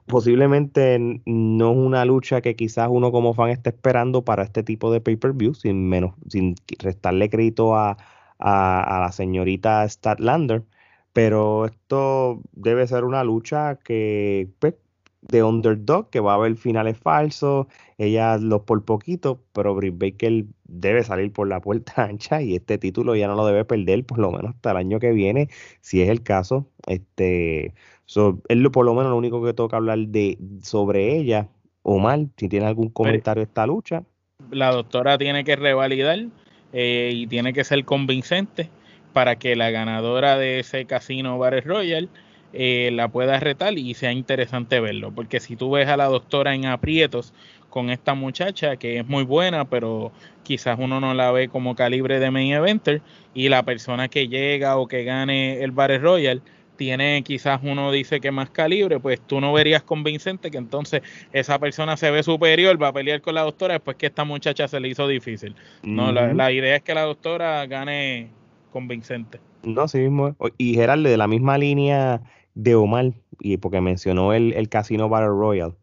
[0.07, 4.93] posiblemente no es una lucha que quizás uno como fan esté esperando para este tipo
[4.93, 5.91] de pay-per-view, sin,
[6.29, 7.97] sin restarle crédito a
[8.39, 10.65] la señorita Statlander.
[11.13, 14.75] Pero esto debe ser una lucha que pues,
[15.21, 17.67] de underdog, que va a haber finales falsos,
[17.99, 22.79] ella los por poquito, pero Britt Baker debe salir por la puerta ancha y este
[22.79, 25.49] título ya no lo debe perder por lo menos hasta el año que viene,
[25.81, 26.69] si es el caso.
[26.87, 31.49] Este, so, es lo, por lo menos lo único que toca hablar de sobre ella.
[31.83, 34.05] Omar, si tiene algún comentario de esta lucha.
[34.51, 36.27] La doctora tiene que revalidar
[36.73, 38.69] eh, y tiene que ser convincente
[39.13, 42.11] para que la ganadora de ese casino Battle Royal
[42.53, 45.13] eh, la pueda retar y sea interesante verlo.
[45.13, 47.35] Porque si tú ves a la doctora en aprietos
[47.69, 52.19] con esta muchacha que es muy buena, pero quizás uno no la ve como calibre
[52.19, 53.03] de main eventer
[53.35, 56.43] y la persona que llega o que gane el Battle Royal
[56.77, 61.59] tiene quizás uno dice que más calibre, pues tú no verías convincente que entonces esa
[61.59, 64.81] persona se ve superior, va a pelear con la doctora después que esta muchacha se
[64.81, 65.55] le hizo difícil.
[65.83, 68.29] No, la, la idea es que la doctora gane
[68.73, 69.41] convincente.
[69.65, 70.37] No, sí mismo.
[70.57, 72.23] Y Gerardo, de la misma línea
[72.55, 75.77] de Omar, y porque mencionó el, el Casino Battle Royal.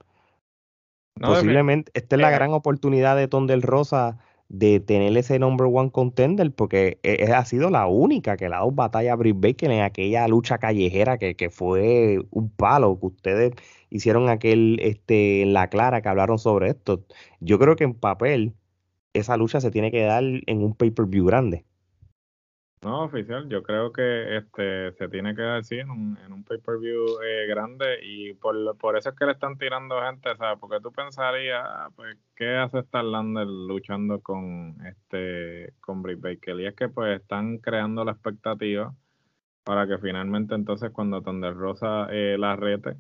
[1.19, 4.17] Posiblemente esta es la eh, gran oportunidad de Ton del Rosa
[4.49, 8.56] de tener ese number one contender, porque e, e, ha sido la única que le
[8.56, 12.99] ha dado batalla a Britt Baker en aquella lucha callejera que, que, fue un palo,
[12.99, 13.54] que ustedes
[13.89, 17.06] hicieron aquel este, en la clara que hablaron sobre esto.
[17.39, 18.54] Yo creo que en papel
[19.13, 21.65] esa lucha se tiene que dar en un pay-per-view grande.
[22.86, 27.19] No, oficial, yo creo que este se tiene que decir en un, en un pay-per-view
[27.19, 30.60] eh, grande y por, por eso es que le están tirando gente, ¿sabes?
[30.60, 36.60] Porque tú pensarías, pues, ¿qué hace Starlander luchando con este con Britt Baker?
[36.60, 38.93] Y es que pues están creando la expectativa
[39.63, 42.98] para que finalmente entonces cuando Thunder Rosa eh, la rete,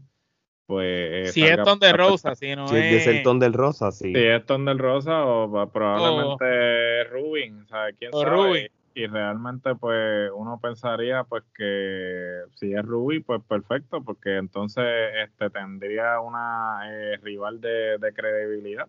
[0.65, 1.27] pues...
[1.27, 3.05] Eh, si es Thunder Rosa, si no si es...
[3.05, 4.11] el Thunder Rosa, sí.
[4.11, 7.95] Si es Thunder Rosa o probablemente Rubin, ¿sabes?
[7.99, 8.25] ¿Quién sabe?
[8.25, 14.85] Rubin y realmente pues uno pensaría pues que si es Ruby pues perfecto porque entonces
[15.21, 18.87] este tendría una eh, rival de, credibilidad.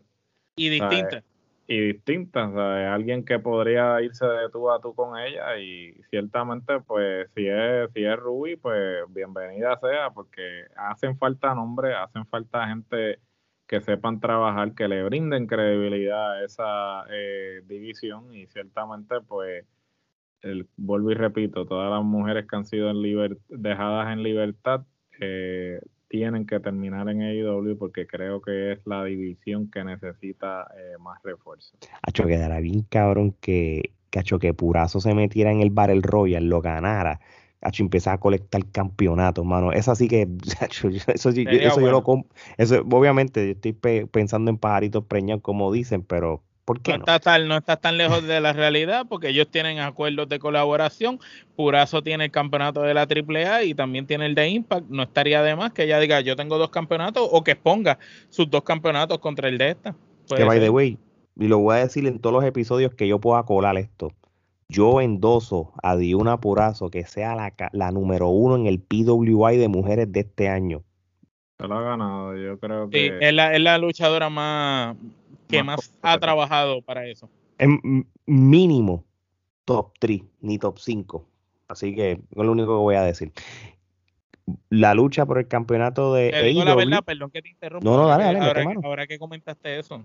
[0.54, 1.24] Y distinta.
[1.66, 6.00] y distinta o sea, alguien que podría irse de tú a tú con ella y
[6.08, 12.24] ciertamente pues si es si es Ruby pues bienvenida sea porque hacen falta nombres hacen
[12.26, 13.18] falta gente
[13.66, 19.64] que sepan trabajar que le brinden credibilidad a esa eh, división y ciertamente pues
[20.46, 24.82] el, vuelvo y repito, todas las mujeres que han sido en dejadas en libertad
[25.20, 30.98] eh, tienen que terminar en AEW porque creo que es la división que necesita eh,
[31.00, 31.76] más refuerzo.
[32.02, 36.60] Hacho, quedará bien cabrón que, cacho, que Purazo se metiera en el Battle Royal, lo
[36.60, 37.20] ganara.
[37.60, 39.72] Hacho, empezar a colectar campeonatos, mano.
[39.72, 40.28] Es así que,
[40.70, 41.30] eso, eso
[41.80, 42.04] yo lo
[42.56, 47.20] eso, obviamente, yo estoy pensando en pajaritos preñados, como dicen, pero ¿Por qué no, Está
[47.20, 51.20] tan, no está tan lejos de la realidad porque ellos tienen acuerdos de colaboración.
[51.54, 54.88] Purazo tiene el campeonato de la AAA y también tiene el de Impact.
[54.88, 58.00] No estaría de más que ella diga yo tengo dos campeonatos o que exponga
[58.30, 59.94] sus dos campeonatos contra el de esta.
[60.28, 60.98] Que by the way,
[61.36, 64.12] y lo voy a decir en todos los episodios que yo pueda colar esto.
[64.68, 69.68] Yo endoso a Diuna Purazo que sea la, la número uno en el PWI de
[69.68, 70.82] mujeres de este año.
[71.60, 72.98] Se lo ha ganado, yo creo que.
[72.98, 74.96] Sí, es la, es la luchadora más,
[75.48, 77.28] que más, ha trabajado para eso.
[77.58, 79.04] En mínimo
[79.64, 81.28] top 3, ni top 5.
[81.68, 83.32] Así que es lo único que voy a decir.
[84.70, 87.84] La lucha por el campeonato de te digo la verdad, perdón que te interrumpa.
[87.84, 90.04] No, no, dale, dale, ahora, ahora, que comentaste eso,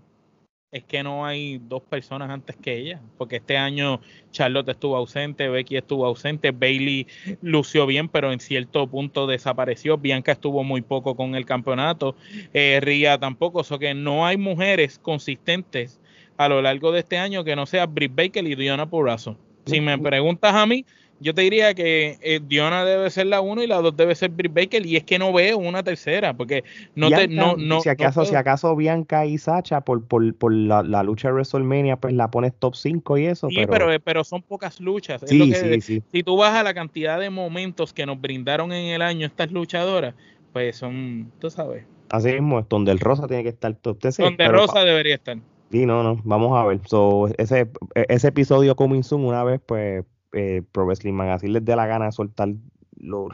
[0.71, 3.99] es que no hay dos personas antes que ella, porque este año
[4.31, 7.07] Charlotte estuvo ausente, Becky estuvo ausente, Bailey
[7.41, 12.15] lució bien, pero en cierto punto desapareció, Bianca estuvo muy poco con el campeonato,
[12.53, 15.99] eh, Ria tampoco, o sea que no hay mujeres consistentes
[16.38, 19.38] a lo largo de este año que no sea Britt Baker y Diana Purrazzo.
[19.65, 20.86] Si me preguntas a mí,
[21.21, 24.31] yo te diría que eh, Diona debe ser la uno y la dos debe ser
[24.31, 26.63] Britt Baker y es que no veo una tercera porque
[26.95, 31.03] no te no no si acaso si acaso Bianca y Sacha por, por, por la,
[31.03, 34.79] lucha de WrestleMania pues la pones top 5 y eso sí pero pero, son pocas
[34.79, 36.03] luchas sí, sí, sí.
[36.12, 39.51] si tú vas a la cantidad de momentos que nos brindaron en el año estas
[39.51, 40.15] luchadoras
[40.51, 44.84] pues son tú sabes así mismo donde el Rosa tiene que estar top donde Rosa
[44.84, 45.38] debería estar
[45.71, 46.81] Sí, no, no, vamos a ver.
[46.86, 50.03] So, ese, ese episodio coming soon una vez, pues
[50.34, 52.50] eh, Pro Wrestling Magazine les dé la gana de soltar
[52.98, 53.30] los,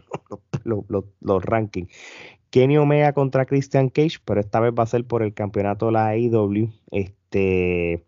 [1.20, 1.92] los, rankings.
[2.50, 5.92] Kenny Omega contra Christian Cage, pero esta vez va a ser por el campeonato de
[5.92, 6.70] la AEW.
[6.92, 8.06] Este,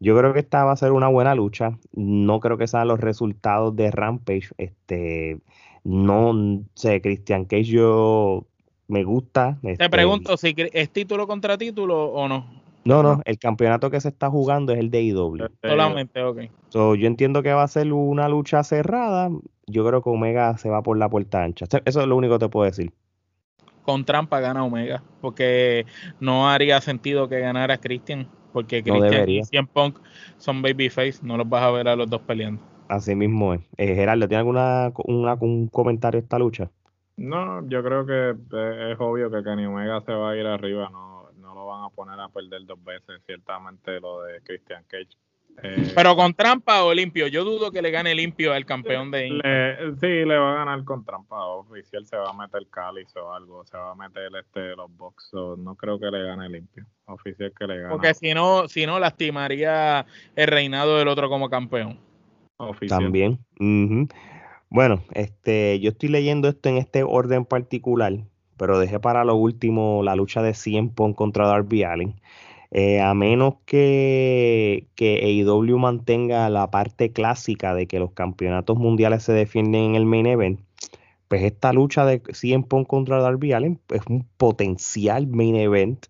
[0.00, 1.78] yo creo que esta va a ser una buena lucha.
[1.92, 4.48] No creo que sean los resultados de Rampage.
[4.56, 5.38] Este,
[5.84, 8.46] no sé, Christian Cage yo
[8.88, 9.58] me gusta.
[9.62, 12.61] Te este, pregunto si es título contra título o no.
[12.84, 15.48] No, no, el campeonato que se está jugando es el de IW.
[15.62, 16.40] Solamente, ok.
[16.72, 19.30] yo entiendo que va a ser una lucha cerrada.
[19.66, 21.66] Yo creo que Omega se va por la puerta ancha.
[21.84, 22.92] Eso es lo único que te puedo decir.
[23.84, 25.86] Con trampa gana Omega, porque
[26.20, 29.98] no haría sentido que ganara Christian, porque Christian y CM Punk
[30.36, 32.62] son babyface, no los vas a ver a los dos peleando.
[32.88, 33.60] Así mismo es.
[33.78, 36.70] Eh, Gerardo, ¿tiene alguna una, un comentario esta lucha?
[37.16, 40.90] No, yo creo que eh, es obvio que Kenny Omega se va a ir arriba,
[40.90, 41.21] no
[41.82, 45.16] a poner a perder dos veces, ciertamente lo de Christian Cage.
[45.62, 49.28] Eh, Pero con trampa o limpio, yo dudo que le gane limpio al campeón de
[49.28, 53.32] le, Sí, le va a ganar con trampa oficial, se va a meter cáliz o
[53.34, 57.52] algo, se va a meter este los boxos, no creo que le gane limpio, oficial
[57.58, 57.90] que le gane.
[57.90, 61.98] Porque si no, si no lastimaría el reinado del otro como campeón.
[62.88, 63.38] También.
[64.70, 68.12] Bueno, este, yo estoy leyendo esto en este orden particular
[68.56, 72.20] pero dejé para lo último la lucha de 100 Pong contra Darby Allin.
[72.70, 79.22] Eh, a menos que, que AEW mantenga la parte clásica de que los campeonatos mundiales
[79.24, 80.60] se defienden en el main event,
[81.28, 86.06] pues esta lucha de 100 Pong contra Darby Allin es un potencial main event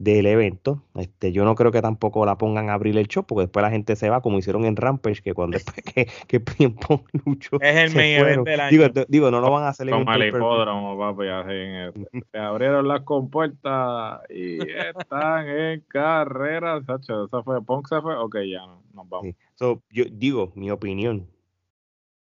[0.00, 0.82] del evento.
[0.94, 3.70] Este, yo no creo que tampoco la pongan a abrir el show, porque después la
[3.70, 6.40] gente se va, como hicieron en Rampage, que cuando después que, que
[7.26, 7.60] lucho.
[7.60, 8.70] Es el main event del año.
[8.70, 13.02] Digo, digo, no lo van a hacer Como el hipódromo, papi, así se abrieron las
[13.02, 14.58] compuertas y
[14.98, 16.82] están en carrera.
[16.86, 18.16] Sacho, ¿Eso fue Punk se fue?
[18.16, 19.34] Ok, ya nos vamos.
[19.58, 21.28] yo digo, mi opinión.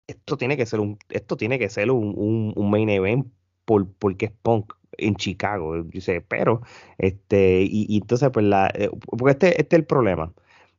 [0.08, 3.28] Esto tiene que ser un, esto tiene que ser un, un, un main event
[3.66, 6.62] por, porque es Punk en Chicago, dice, pero,
[6.98, 10.32] este, y, entonces, pues, la, eh, porque este, este es el problema.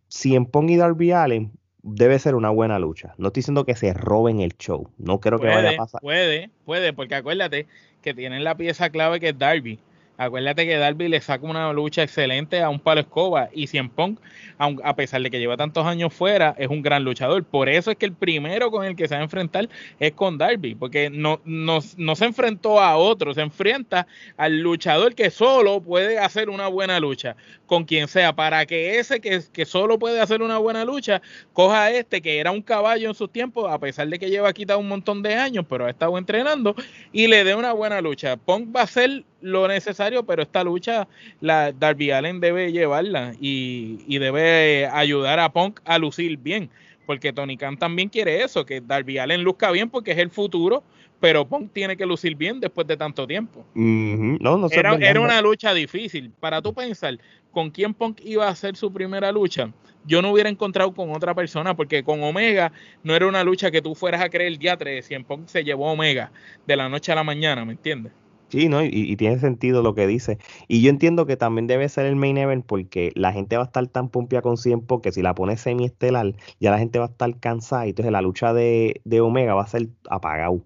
[0.08, 1.52] Si en Pong y Darby Allen
[1.82, 3.14] debe ser una buena lucha.
[3.18, 4.90] No estoy diciendo que se roben el show.
[4.98, 6.00] No creo que vaya a pasar.
[6.00, 7.66] Puede, puede, porque acuérdate
[8.02, 9.78] que tienen la pieza clave que es Darby.
[10.20, 14.18] Acuérdate que Darby le saca una lucha excelente a un palo escoba y Cien Pong,
[14.58, 17.44] a pesar de que lleva tantos años fuera, es un gran luchador.
[17.44, 19.68] Por eso es que el primero con el que se va a enfrentar
[20.00, 25.14] es con Darby, porque no, no, no se enfrentó a otro, se enfrenta al luchador
[25.14, 29.66] que solo puede hacer una buena lucha con quien sea, para que ese que, que
[29.66, 33.30] solo puede hacer una buena lucha coja a este que era un caballo en sus
[33.30, 36.74] tiempos, a pesar de que lleva quitado un montón de años, pero ha estado entrenando
[37.12, 38.36] y le dé una buena lucha.
[38.36, 41.08] Pong va a ser lo necesario, pero esta lucha
[41.40, 46.70] la Darby Allen debe llevarla y, debe ayudar a Punk a lucir bien,
[47.06, 50.82] porque Tony Khan también quiere eso, que Darby Allen luzca bien porque es el futuro,
[51.20, 53.64] pero Punk tiene que lucir bien después de tanto tiempo.
[53.74, 56.30] no, era, era una lucha difícil.
[56.38, 57.18] Para tú pensar
[57.50, 59.72] con quién Punk iba a hacer su primera lucha,
[60.04, 62.72] yo no hubiera encontrado con otra persona, porque con Omega
[63.02, 66.32] no era una lucha que tú fueras a creer ya 300 Punk se llevó Omega
[66.66, 68.12] de la noche a la mañana, ¿me entiendes?
[68.48, 68.82] Sí, ¿no?
[68.82, 70.38] Y, tiene sentido lo que dice.
[70.68, 73.66] Y yo entiendo que también debe ser el main event porque la gente va a
[73.66, 77.08] estar tan pumpia con 100 que si la pones semi-estelar, ya la gente va a
[77.08, 80.64] estar cansada y entonces la lucha de, Omega va a ser apagado.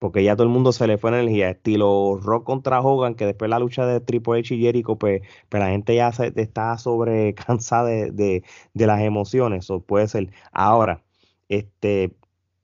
[0.00, 3.48] Porque ya todo el mundo se le fue energía, estilo Rock contra Hogan, que después
[3.48, 7.34] la lucha de Triple H y Jericho, pues, pues la gente ya se, está sobre
[7.46, 8.42] cansada de,
[8.74, 9.70] las emociones.
[9.70, 10.30] O puede ser.
[10.50, 11.02] Ahora,
[11.48, 12.12] este,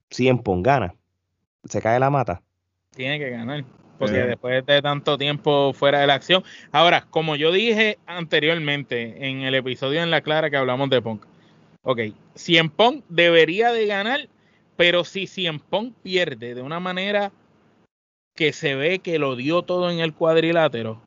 [0.09, 0.95] 100 gana.
[1.65, 2.41] Se cae la mata.
[2.95, 3.63] Tiene que ganar
[3.99, 6.43] porque después de tanto tiempo fuera de la acción.
[6.71, 11.25] Ahora, como yo dije anteriormente en el episodio en la clara que hablamos de Punk,
[11.83, 11.99] ok,
[12.33, 14.29] Cien Punk debería de ganar,
[14.77, 17.31] pero si Cien Punk pierde de una manera
[18.35, 21.01] que se ve que lo dio todo en el cuadrilátero,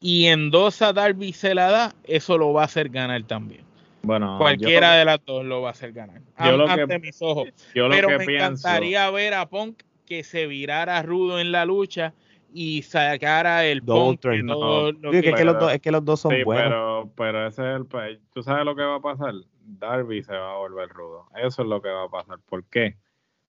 [0.00, 3.64] y endosa a Darby se la da, eso lo va a hacer ganar también.
[4.02, 6.20] Bueno, cualquiera de las dos lo va a hacer ganar.
[6.44, 7.48] Yo ante mis ojos.
[7.72, 9.82] Pero me encantaría ver a Punk
[10.12, 12.12] que se virara rudo en la lucha
[12.52, 14.22] y sacara el Punk.
[14.22, 16.64] es, que los dos, son buenos.
[16.64, 17.86] Pero, pero ese es el.
[17.86, 19.32] Pues, ¿Tú sabes lo que va a pasar?
[19.64, 21.28] Darby se va a volver rudo.
[21.42, 22.40] Eso es lo que va a pasar.
[22.46, 22.98] ¿Por qué?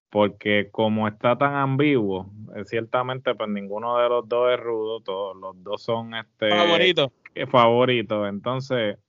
[0.09, 5.35] Porque como está tan ambiguo, eh, ciertamente pues ninguno de los dos es rudo, todos
[5.35, 7.11] los dos son este favoritos.
[7.49, 8.29] Favoritos.
[8.29, 8.99] Entonces,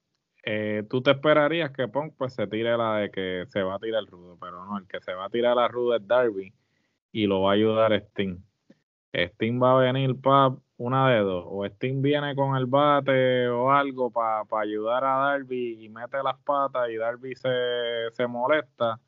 [0.43, 3.79] eh, tú te esperarías que Punk pues se tire la de que se va a
[3.79, 6.53] tirar el rudo, pero no, el que se va a tirar la rudo es Darby
[7.15, 8.39] y lo va a ayudar Sting.
[9.13, 13.71] Sting va a venir para una de dos, o Sting viene con el bate o
[13.71, 18.99] algo para ayudar a Darby y mete las patas y Darby se, se molesta,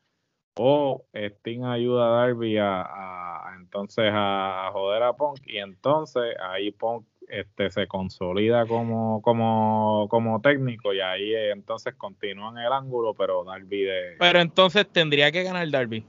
[0.55, 7.05] o Sting ayuda a Darby a, entonces a, joder a Punk y entonces ahí Punk
[7.27, 13.43] este, se consolida como, como, como técnico y ahí entonces continúa en el ángulo, pero
[13.43, 14.15] Darby de...
[14.17, 16.05] Pero entonces tendría que ganar Darby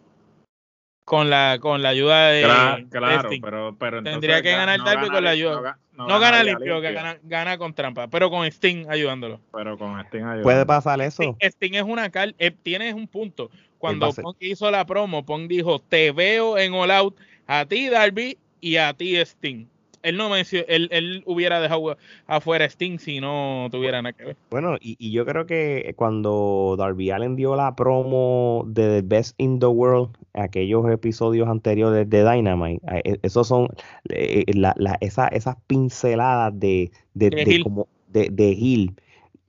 [1.09, 2.42] con la con la ayuda de
[2.90, 5.78] claro, pero, pero tendría que ganar Darby con la ayuda.
[5.92, 6.82] no, gana, limpio,
[7.22, 9.40] Gana, con trampa pero con Sting ayudándolo.
[9.50, 10.42] Pero con Sting ayudándolo.
[10.42, 11.34] Puede pasar eso.
[11.40, 13.50] Sting, es una cal eh, tienes un punto.
[13.78, 18.36] Cuando Pong hizo la promo Pong dijo te veo en All Out a ti Darby
[18.61, 19.66] y a ti Sting
[20.09, 21.96] él no mencionó, él, él, hubiera dejado
[22.26, 24.36] afuera Sting si no tuviera nada que ver.
[24.50, 29.34] Bueno, y, y, yo creo que cuando Darby Allen dio la promo de The Best
[29.40, 33.68] in the World, aquellos episodios anteriores de Dynamite, e, esos son
[34.09, 38.94] eh, la, la, esa, esas pinceladas de, de, de, como de, de Hill.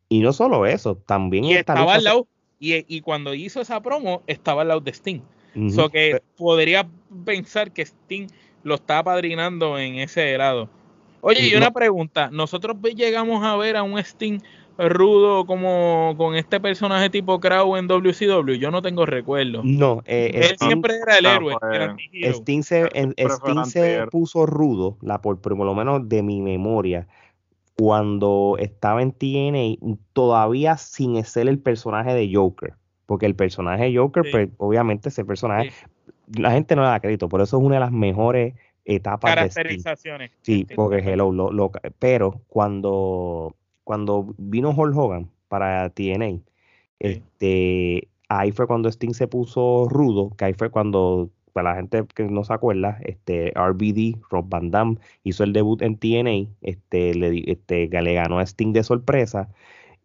[0.10, 2.28] Y no solo eso, también y estaba al lado,
[2.60, 5.22] y, y, cuando hizo esa promo, estaba al lado de Sting.
[5.56, 6.88] Uh que podría
[7.26, 8.28] pensar que Sting
[8.70, 10.70] lo está padrinando en ese lado.
[11.22, 14.40] Oye, y una pregunta, nosotros llegamos a ver a un Sting
[14.78, 19.62] rudo como con este personaje tipo Crow en WCW, yo no tengo recuerdo.
[19.66, 21.56] No, eh, él siempre era el héroe.
[21.60, 27.08] Pues, Sting se, Sting se puso rudo, la por, por lo menos de mi memoria,
[27.78, 32.74] cuando estaba en TNA, todavía sin ser el personaje de Joker.
[33.06, 35.74] Porque el personaje de Joker, pues obviamente ese personaje,
[36.38, 38.54] la gente no le da crédito, por eso es una de las mejores
[38.86, 39.36] etapas.
[39.36, 40.32] Caracterizaciones.
[40.42, 46.40] sí, porque hello, lo, pero cuando, cuando vino Hulk Hogan para TNA,
[47.00, 52.06] este, ahí fue cuando Sting se puso rudo, que ahí fue cuando, para la gente
[52.14, 57.16] que no se acuerda, este, RBD, Rob Van Damme, hizo el debut en TNA, este,
[57.16, 59.50] le, este, le ganó a Sting de sorpresa,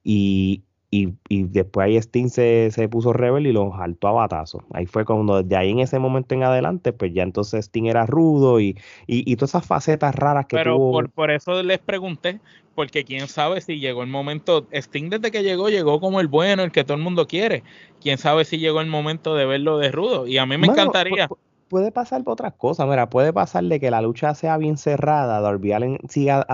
[0.03, 0.63] y
[0.95, 4.63] y, después ahí Sting se, puso rebel y lo saltó a batazo.
[4.73, 8.07] Ahí fue cuando, de ahí en ese momento en adelante, pues ya entonces Sting era
[8.07, 10.93] rudo y, y, todas esas facetas raras que Pero tuvo.
[10.93, 12.39] Por, por eso les pregunté,
[12.77, 14.69] porque quién sabe si llegó el momento.
[14.71, 17.65] Sting desde que llegó, llegó como el bueno, el que todo el mundo quiere.
[18.01, 20.29] Quién sabe si llegó el momento de verlo de rudo.
[20.29, 21.29] Y a mí me encantaría
[21.69, 22.89] puede pasar otras cosas.
[22.89, 26.47] Mira, puede pasar de que la lucha sea bien cerrada, Darby Allen siga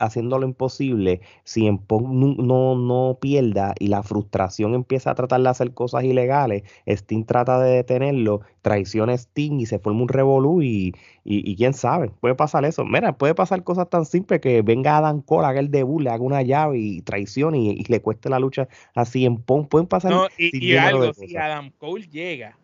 [0.00, 5.48] haciendo lo imposible, si en no, no, pierda y la frustración empieza a tratar de
[5.48, 10.62] hacer cosas ilegales, Sting trata de detenerlo, traiciona a Sting y se forma un revolú
[10.62, 10.94] y,
[11.24, 12.84] y, quién sabe, puede pasar eso.
[12.84, 16.22] Mira, puede pasar cosas tan simples que venga Adam Cole, haga el debut, le haga
[16.22, 19.68] una llave y traicione y, le cueste la lucha así en Pong.
[19.68, 20.10] Pueden pasar.
[20.10, 22.56] No, y, algo, si Adam Cole llega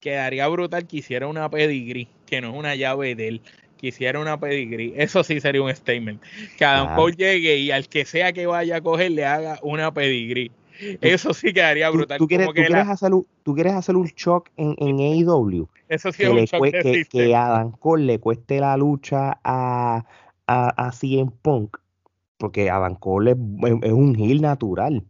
[0.00, 3.42] quedaría brutal que hiciera una pedigree, que no es una llave de él,
[3.78, 4.94] que hiciera una pedigree.
[4.96, 6.20] Eso sí sería un statement.
[6.58, 9.92] Que Adam Cole llegue y al que sea que vaya a coger le haga una
[9.92, 10.50] pedigree.
[11.00, 12.18] Eso sí quedaría brutal.
[12.18, 12.48] ¿Tú, quieres,
[12.88, 15.68] hacer, un, ¿tú quieres hacer un shock en, en AEW?
[15.88, 20.04] Eso sí es un shock que, que, Adam Cole le cueste la lucha a,
[20.46, 21.76] a, a CM Punk.
[22.38, 25.04] Porque Adam Cole es, un heel natural.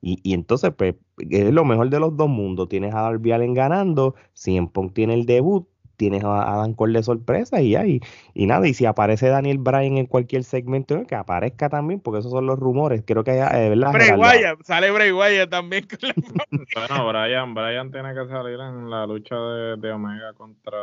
[0.00, 2.68] Y, y, entonces, pues, es lo mejor de los dos mundos.
[2.68, 5.66] Tienes a Darby Allen ganando, Cien Pong tiene el debut,
[5.96, 8.00] tienes a Adam Cole de sorpresa y ya, y,
[8.34, 12.46] nada, y si aparece Daniel Bryan en cualquier segmento, que aparezca también, porque esos son
[12.46, 13.92] los rumores, creo que eh, ¿verdad?
[13.92, 15.86] Bray Wyatt, sale Bray Wyatt también.
[16.74, 20.78] bueno, Bryan, Bryan tiene que salir en la lucha de, Omega contra...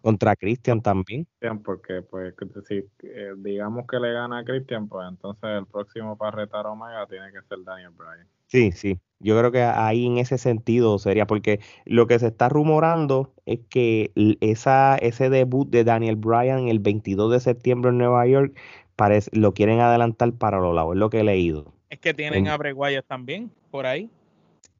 [0.00, 1.26] Contra Christian también.
[1.64, 2.34] Porque, pues,
[2.66, 6.70] si eh, digamos que le gana a Christian, pues entonces el próximo para retar a
[6.70, 8.26] Omega tiene que ser Daniel Bryan.
[8.48, 8.98] Sí, sí.
[9.20, 13.60] Yo creo que ahí en ese sentido sería, porque lo que se está rumorando es
[13.68, 18.56] que esa, ese debut de Daniel Bryan el 22 de septiembre en Nueva York
[18.94, 21.72] parece, lo quieren adelantar para los lados, es lo que he leído.
[21.90, 24.08] Es que tienen a Bray Wyatt también, por ahí.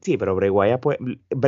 [0.01, 0.99] Sí, pero Wyatt, pues,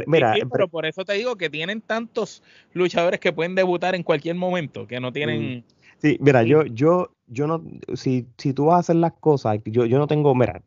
[0.06, 0.34] mira.
[0.50, 2.42] pero por eso te digo que tienen tantos
[2.72, 5.64] luchadores que pueden debutar en cualquier momento, que no tienen...
[5.98, 7.62] Sí, mira, yo, yo, yo no,
[7.94, 10.62] si, si tú vas a hacer las cosas, yo, yo no tengo, mira,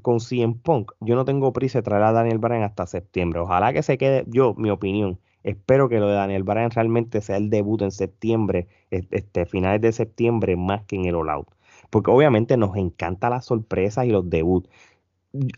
[0.00, 3.40] con CM Punk, yo no tengo prisa de traer a Daniel Bryan hasta septiembre.
[3.40, 7.36] Ojalá que se quede, yo, mi opinión, espero que lo de Daniel Bryan realmente sea
[7.36, 11.48] el debut en septiembre, este, finales de septiembre, más que en el All Out.
[11.90, 14.70] Porque obviamente nos encanta las sorpresas y los debuts.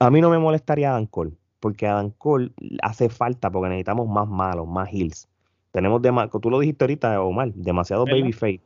[0.01, 2.51] A mí no me molestaría Adam Cole, porque Adam Cole
[2.83, 5.29] hace falta porque necesitamos más malos, más heels.
[5.71, 6.03] Tenemos,
[6.43, 8.61] tú lo dijiste ahorita, Omar, demasiado babyface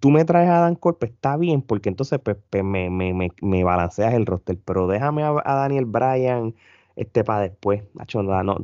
[0.00, 3.14] tú me traes a Dan Cole, pues está bien, porque entonces pues, pues me, me,
[3.14, 6.54] me, me, balanceas el roster, pero déjame a, Daniel Bryan
[6.94, 7.82] este para después.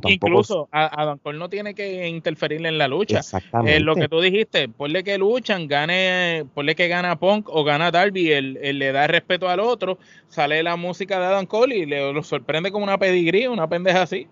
[0.07, 3.19] Incluso a, Dan Cole no tiene que interferir en la lucha.
[3.19, 3.77] Exactamente.
[3.77, 7.89] Eh, lo que tú dijiste, ponle que luchan, gane, ponle que gana Punk o gana
[7.89, 9.97] Darby, él, le da respeto al otro,
[10.27, 14.03] sale la música de Adam Cole y le lo sorprende como una pedigría, una pendeja
[14.03, 14.27] así.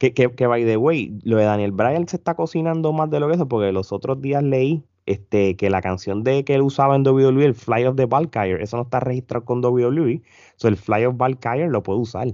[0.00, 3.20] que, que, que, by the way, lo de Daniel Bryan se está cocinando más de
[3.20, 6.62] lo que eso, porque los otros días leí este, que la canción de que él
[6.62, 10.22] usaba en WWE, el Fly of the Valkyrie, eso no está registrado con WWE,
[10.56, 12.28] so el Fly of Valkyrie lo puede usar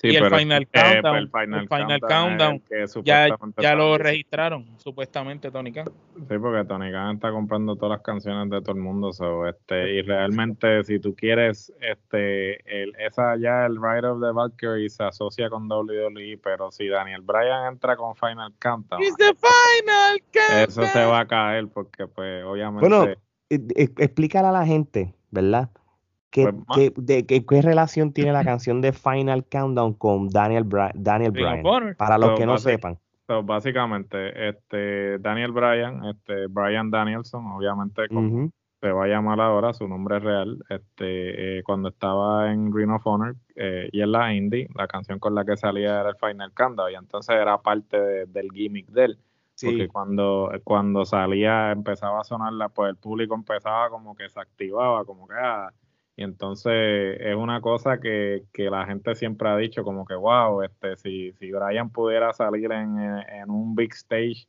[0.00, 2.62] y el Final Countdown, el Final, Countdown,
[3.04, 3.28] ya,
[3.58, 5.86] ya lo registraron, supuestamente, Tony Khan.
[6.16, 9.12] Sí, porque Tony Khan está comprando todas las canciones de todo el mundo.
[9.12, 14.32] So, este, y realmente, si tú quieres, este, el, esa ya, el Ride of the
[14.32, 20.22] Valkyrie se asocia con WWE, pero si Daniel Bryan entra con Final Countdown, Final
[20.64, 22.88] eso se va a caer, porque, pues, obviamente.
[22.88, 23.12] Bueno,
[23.50, 25.70] e, e, explícale a la gente, ¿verdad?
[26.32, 31.94] ¿Qué, pues, de, qué, relación tiene la canción de Final Countdown con Daniel, Daniel Bryan?
[31.96, 32.98] Para los que no sepan.
[33.44, 39.86] básicamente, este Daniel Bryan, este Bryan Danielson, obviamente como se va a llamar ahora, su
[39.86, 44.68] nombre real, este eh, cuando estaba en Ring of Honor eh, y en la Indie,
[44.74, 48.48] la canción con la que salía era el Final Countdown y entonces era parte del
[48.52, 49.18] gimmick de él.
[49.64, 55.04] Porque cuando, cuando salía, empezaba a sonarla, pues el público empezaba como que se activaba,
[55.04, 55.72] como que ah,
[56.16, 60.62] y entonces es una cosa que, que, la gente siempre ha dicho, como que, wow,
[60.62, 64.46] este, si, si Brian pudiera salir en, en un big stage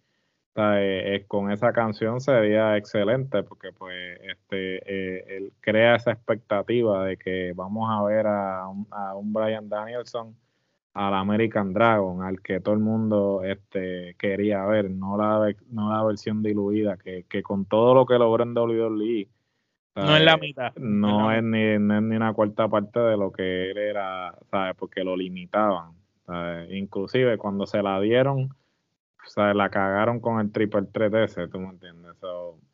[0.55, 7.17] eh, con esa canción sería excelente, porque pues este, eh, él crea esa expectativa de
[7.17, 10.35] que vamos a ver a a un Brian Danielson
[10.93, 16.03] al American Dragon, al que todo el mundo este, quería ver, no la, no la
[16.03, 19.27] versión diluida, que, que con todo lo que logró en WWE
[19.95, 20.75] no es la mitad.
[20.75, 24.75] No, es, ni, ni, una cuarta parte de lo que él era, ¿sabes?
[24.77, 25.91] Porque lo limitaban.
[26.69, 28.49] Inclusive cuando se la dieron,
[29.25, 29.55] ¿sabes?
[29.55, 32.15] La cagaron con el triple 3DS, ¿tú me entiendes?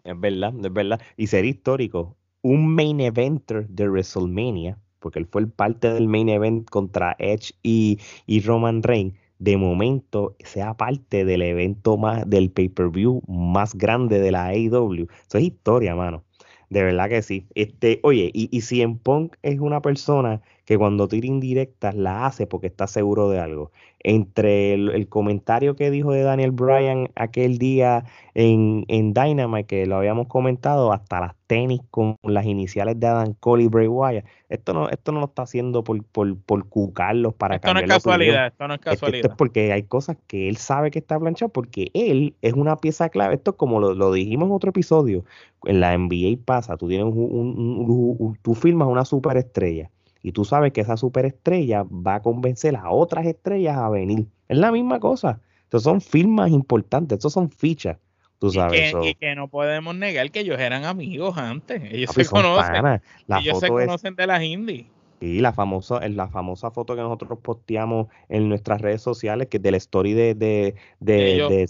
[0.03, 1.01] Es verdad, es verdad.
[1.17, 2.15] Y sería histórico.
[2.41, 7.53] Un main eventer de WrestleMania, porque él fue el parte del main event contra Edge
[7.63, 14.19] y, y Roman Reigns, de momento sea parte del evento más, del pay-per-view más grande
[14.19, 15.07] de la AEW.
[15.27, 16.23] Eso es historia, mano.
[16.69, 17.47] De verdad que sí.
[17.55, 22.27] Este, oye, y, y si en Punk es una persona que cuando tira indirectas la
[22.27, 23.71] hace porque está seguro de algo.
[24.01, 28.05] Entre el, comentario que dijo de Daniel Bryan aquel día
[28.35, 33.33] en, en, Dynamite, que lo habíamos comentado, hasta las tenis con las iniciales de Adam
[33.39, 37.33] Cole y Bray Wyatt, esto no, esto no lo está haciendo por, por, por cucarlos
[37.33, 39.21] para Esto no es casualidad, esto no es casualidad.
[39.21, 42.75] Esto, es porque hay cosas que él sabe que está planchado, porque él es una
[42.75, 43.33] pieza clave.
[43.33, 45.25] Esto es como lo, dijimos en otro episodio,
[45.65, 49.89] en la NBA pasa, tú tienes un, tú firmas una superestrella
[50.21, 54.27] y tú sabes que esa superestrella va a convencer a otras estrellas a venir.
[54.47, 55.39] Es la misma cosa.
[55.63, 57.97] Estos son firmas importantes, estos son fichas.
[58.39, 61.81] Tú sabes, y, que, no podemos negar que ellos eran amigos antes.
[61.91, 63.01] Ellos se conocen.
[63.27, 64.85] ellos se conocen de las indies.
[65.19, 69.63] Sí, la famosa, la famosa foto que nosotros posteamos en nuestras redes sociales, que es
[69.63, 71.67] del story de, de, de,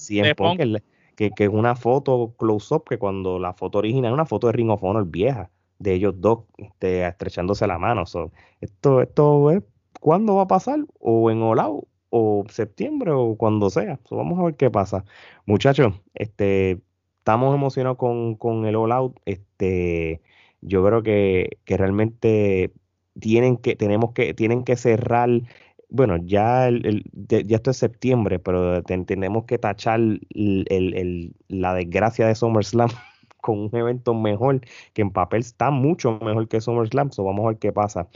[1.16, 4.54] que, que, es una foto close-up, que cuando la foto original es una foto de
[4.54, 8.04] Ring of Honor vieja de ellos dos este, estrechándose la mano.
[8.62, 9.64] esto, esto es
[10.00, 14.00] cuándo va a pasar, o en Olau, o septiembre, o cuando sea.
[14.12, 15.06] vamos a ver qué pasa.
[15.46, 16.82] Muchachos, este,
[17.20, 19.20] estamos emocionados con, con el All Out.
[19.26, 20.22] Este,
[20.62, 22.74] yo creo que, que realmente
[23.20, 25.30] tienen que, tenemos que, tienen que cerrar.
[25.90, 30.00] Bueno, ya, el, ya esto es septiembre, pero tenemos que tachar
[30.30, 32.90] la desgracia de SummerSlam
[33.42, 34.62] con un evento mejor,
[34.94, 37.12] que en papel está mucho mejor que SummerSlam.
[37.12, 38.08] So vamos a ver qué pasa.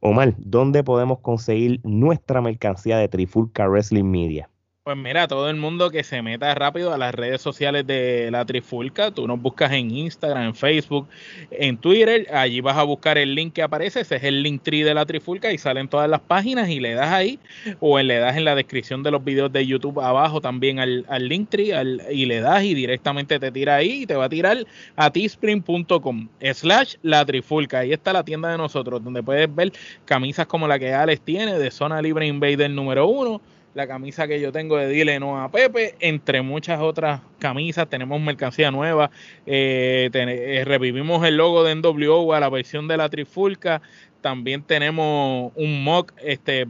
[0.00, 4.50] Omar, ¿dónde podemos conseguir nuestra mercancía de Trifulca Wrestling Media?
[4.84, 8.44] Pues mira, todo el mundo que se meta rápido a las redes sociales de la
[8.44, 11.08] Trifulca, tú nos buscas en Instagram, en Facebook,
[11.50, 14.82] en Twitter, allí vas a buscar el link que aparece, ese es el link tree
[14.82, 17.38] de la Trifulca y salen todas las páginas y le das ahí
[17.80, 21.28] o le das en la descripción de los videos de YouTube abajo también al, al
[21.28, 21.72] link tree
[22.10, 24.66] y le das y directamente te tira ahí y te va a tirar
[24.96, 27.78] a teespring.com slash la Trifulca.
[27.78, 29.72] Ahí está la tienda de nosotros donde puedes ver
[30.04, 33.40] camisas como la que Alex tiene de Zona Libre Invader número uno
[33.74, 38.20] la camisa que yo tengo de Dile No a Pepe, entre muchas otras camisas, tenemos
[38.20, 39.10] mercancía nueva,
[39.46, 43.82] eh, eh, revivimos el logo de NWO a la versión de la Trifulca,
[44.20, 46.66] también tenemos un mock, este,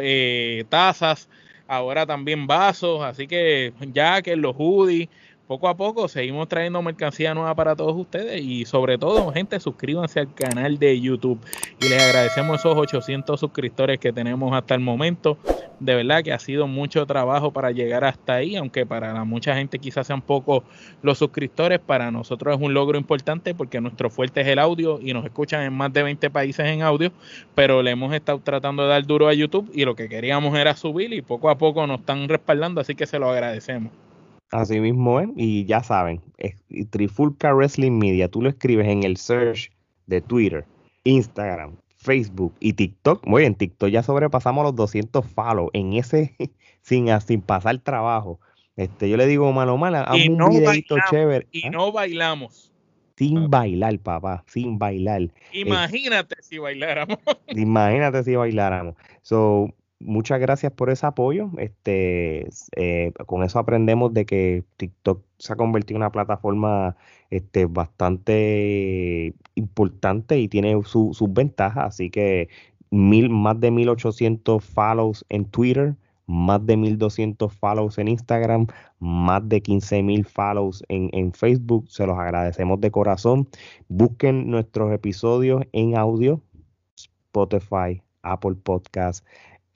[0.00, 1.28] eh, tazas,
[1.66, 3.72] ahora también vasos, así que
[4.22, 5.08] que los hoodies,
[5.46, 10.20] poco a poco seguimos trayendo mercancía nueva para todos ustedes y sobre todo, gente, suscríbanse
[10.20, 11.38] al canal de YouTube
[11.80, 15.36] y les agradecemos esos 800 suscriptores que tenemos hasta el momento.
[15.80, 19.78] De verdad que ha sido mucho trabajo para llegar hasta ahí, aunque para mucha gente
[19.78, 20.62] quizás sean pocos
[21.02, 25.12] los suscriptores, para nosotros es un logro importante porque nuestro fuerte es el audio y
[25.12, 27.12] nos escuchan en más de 20 países en audio,
[27.54, 30.74] pero le hemos estado tratando de dar duro a YouTube y lo que queríamos era
[30.74, 33.92] subir y poco a poco nos están respaldando, así que se lo agradecemos.
[34.50, 36.20] Así mismo es, y ya saben,
[36.90, 39.72] Trifulca Wrestling Media, tú lo escribes en el search
[40.06, 40.64] de Twitter,
[41.04, 43.26] Instagram, Facebook y TikTok.
[43.26, 46.36] Muy en TikTok ya sobrepasamos los 200 follow en ese,
[46.82, 48.38] sin, sin pasar trabajo.
[48.76, 51.46] Este, yo le digo, mano mala, y un videito chévere.
[51.52, 51.70] Y ¿ah?
[51.70, 52.70] no bailamos.
[53.16, 55.22] Sin bailar, papá, sin bailar.
[55.52, 57.18] Eh, Imagínate si bailáramos.
[57.46, 58.96] Imagínate si bailáramos.
[59.22, 59.72] So,
[60.04, 61.50] muchas gracias por ese apoyo.
[61.58, 66.96] Este, eh, con eso aprendemos de que TikTok se ha convertido en una plataforma
[67.30, 71.86] este, bastante importante y tiene sus ventajas.
[71.86, 72.48] Así que
[72.90, 75.96] mil, más de 1800 follows en Twitter,
[76.26, 78.66] más de 1200 follows en Instagram,
[78.98, 81.90] más de 15000 follows en, en Facebook.
[81.90, 83.48] Se los agradecemos de corazón.
[83.88, 86.40] Busquen nuestros episodios en audio,
[86.96, 89.24] Spotify, Apple Podcasts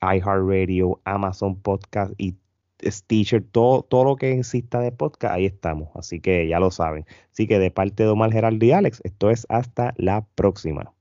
[0.01, 2.37] iHeartRadio, Amazon Podcast y
[2.85, 5.91] Stitcher, todo, todo lo que exista de podcast, ahí estamos.
[5.95, 7.07] Así que ya lo saben.
[7.33, 10.93] Así que de parte de Omar Geraldo y Alex, esto es hasta la próxima.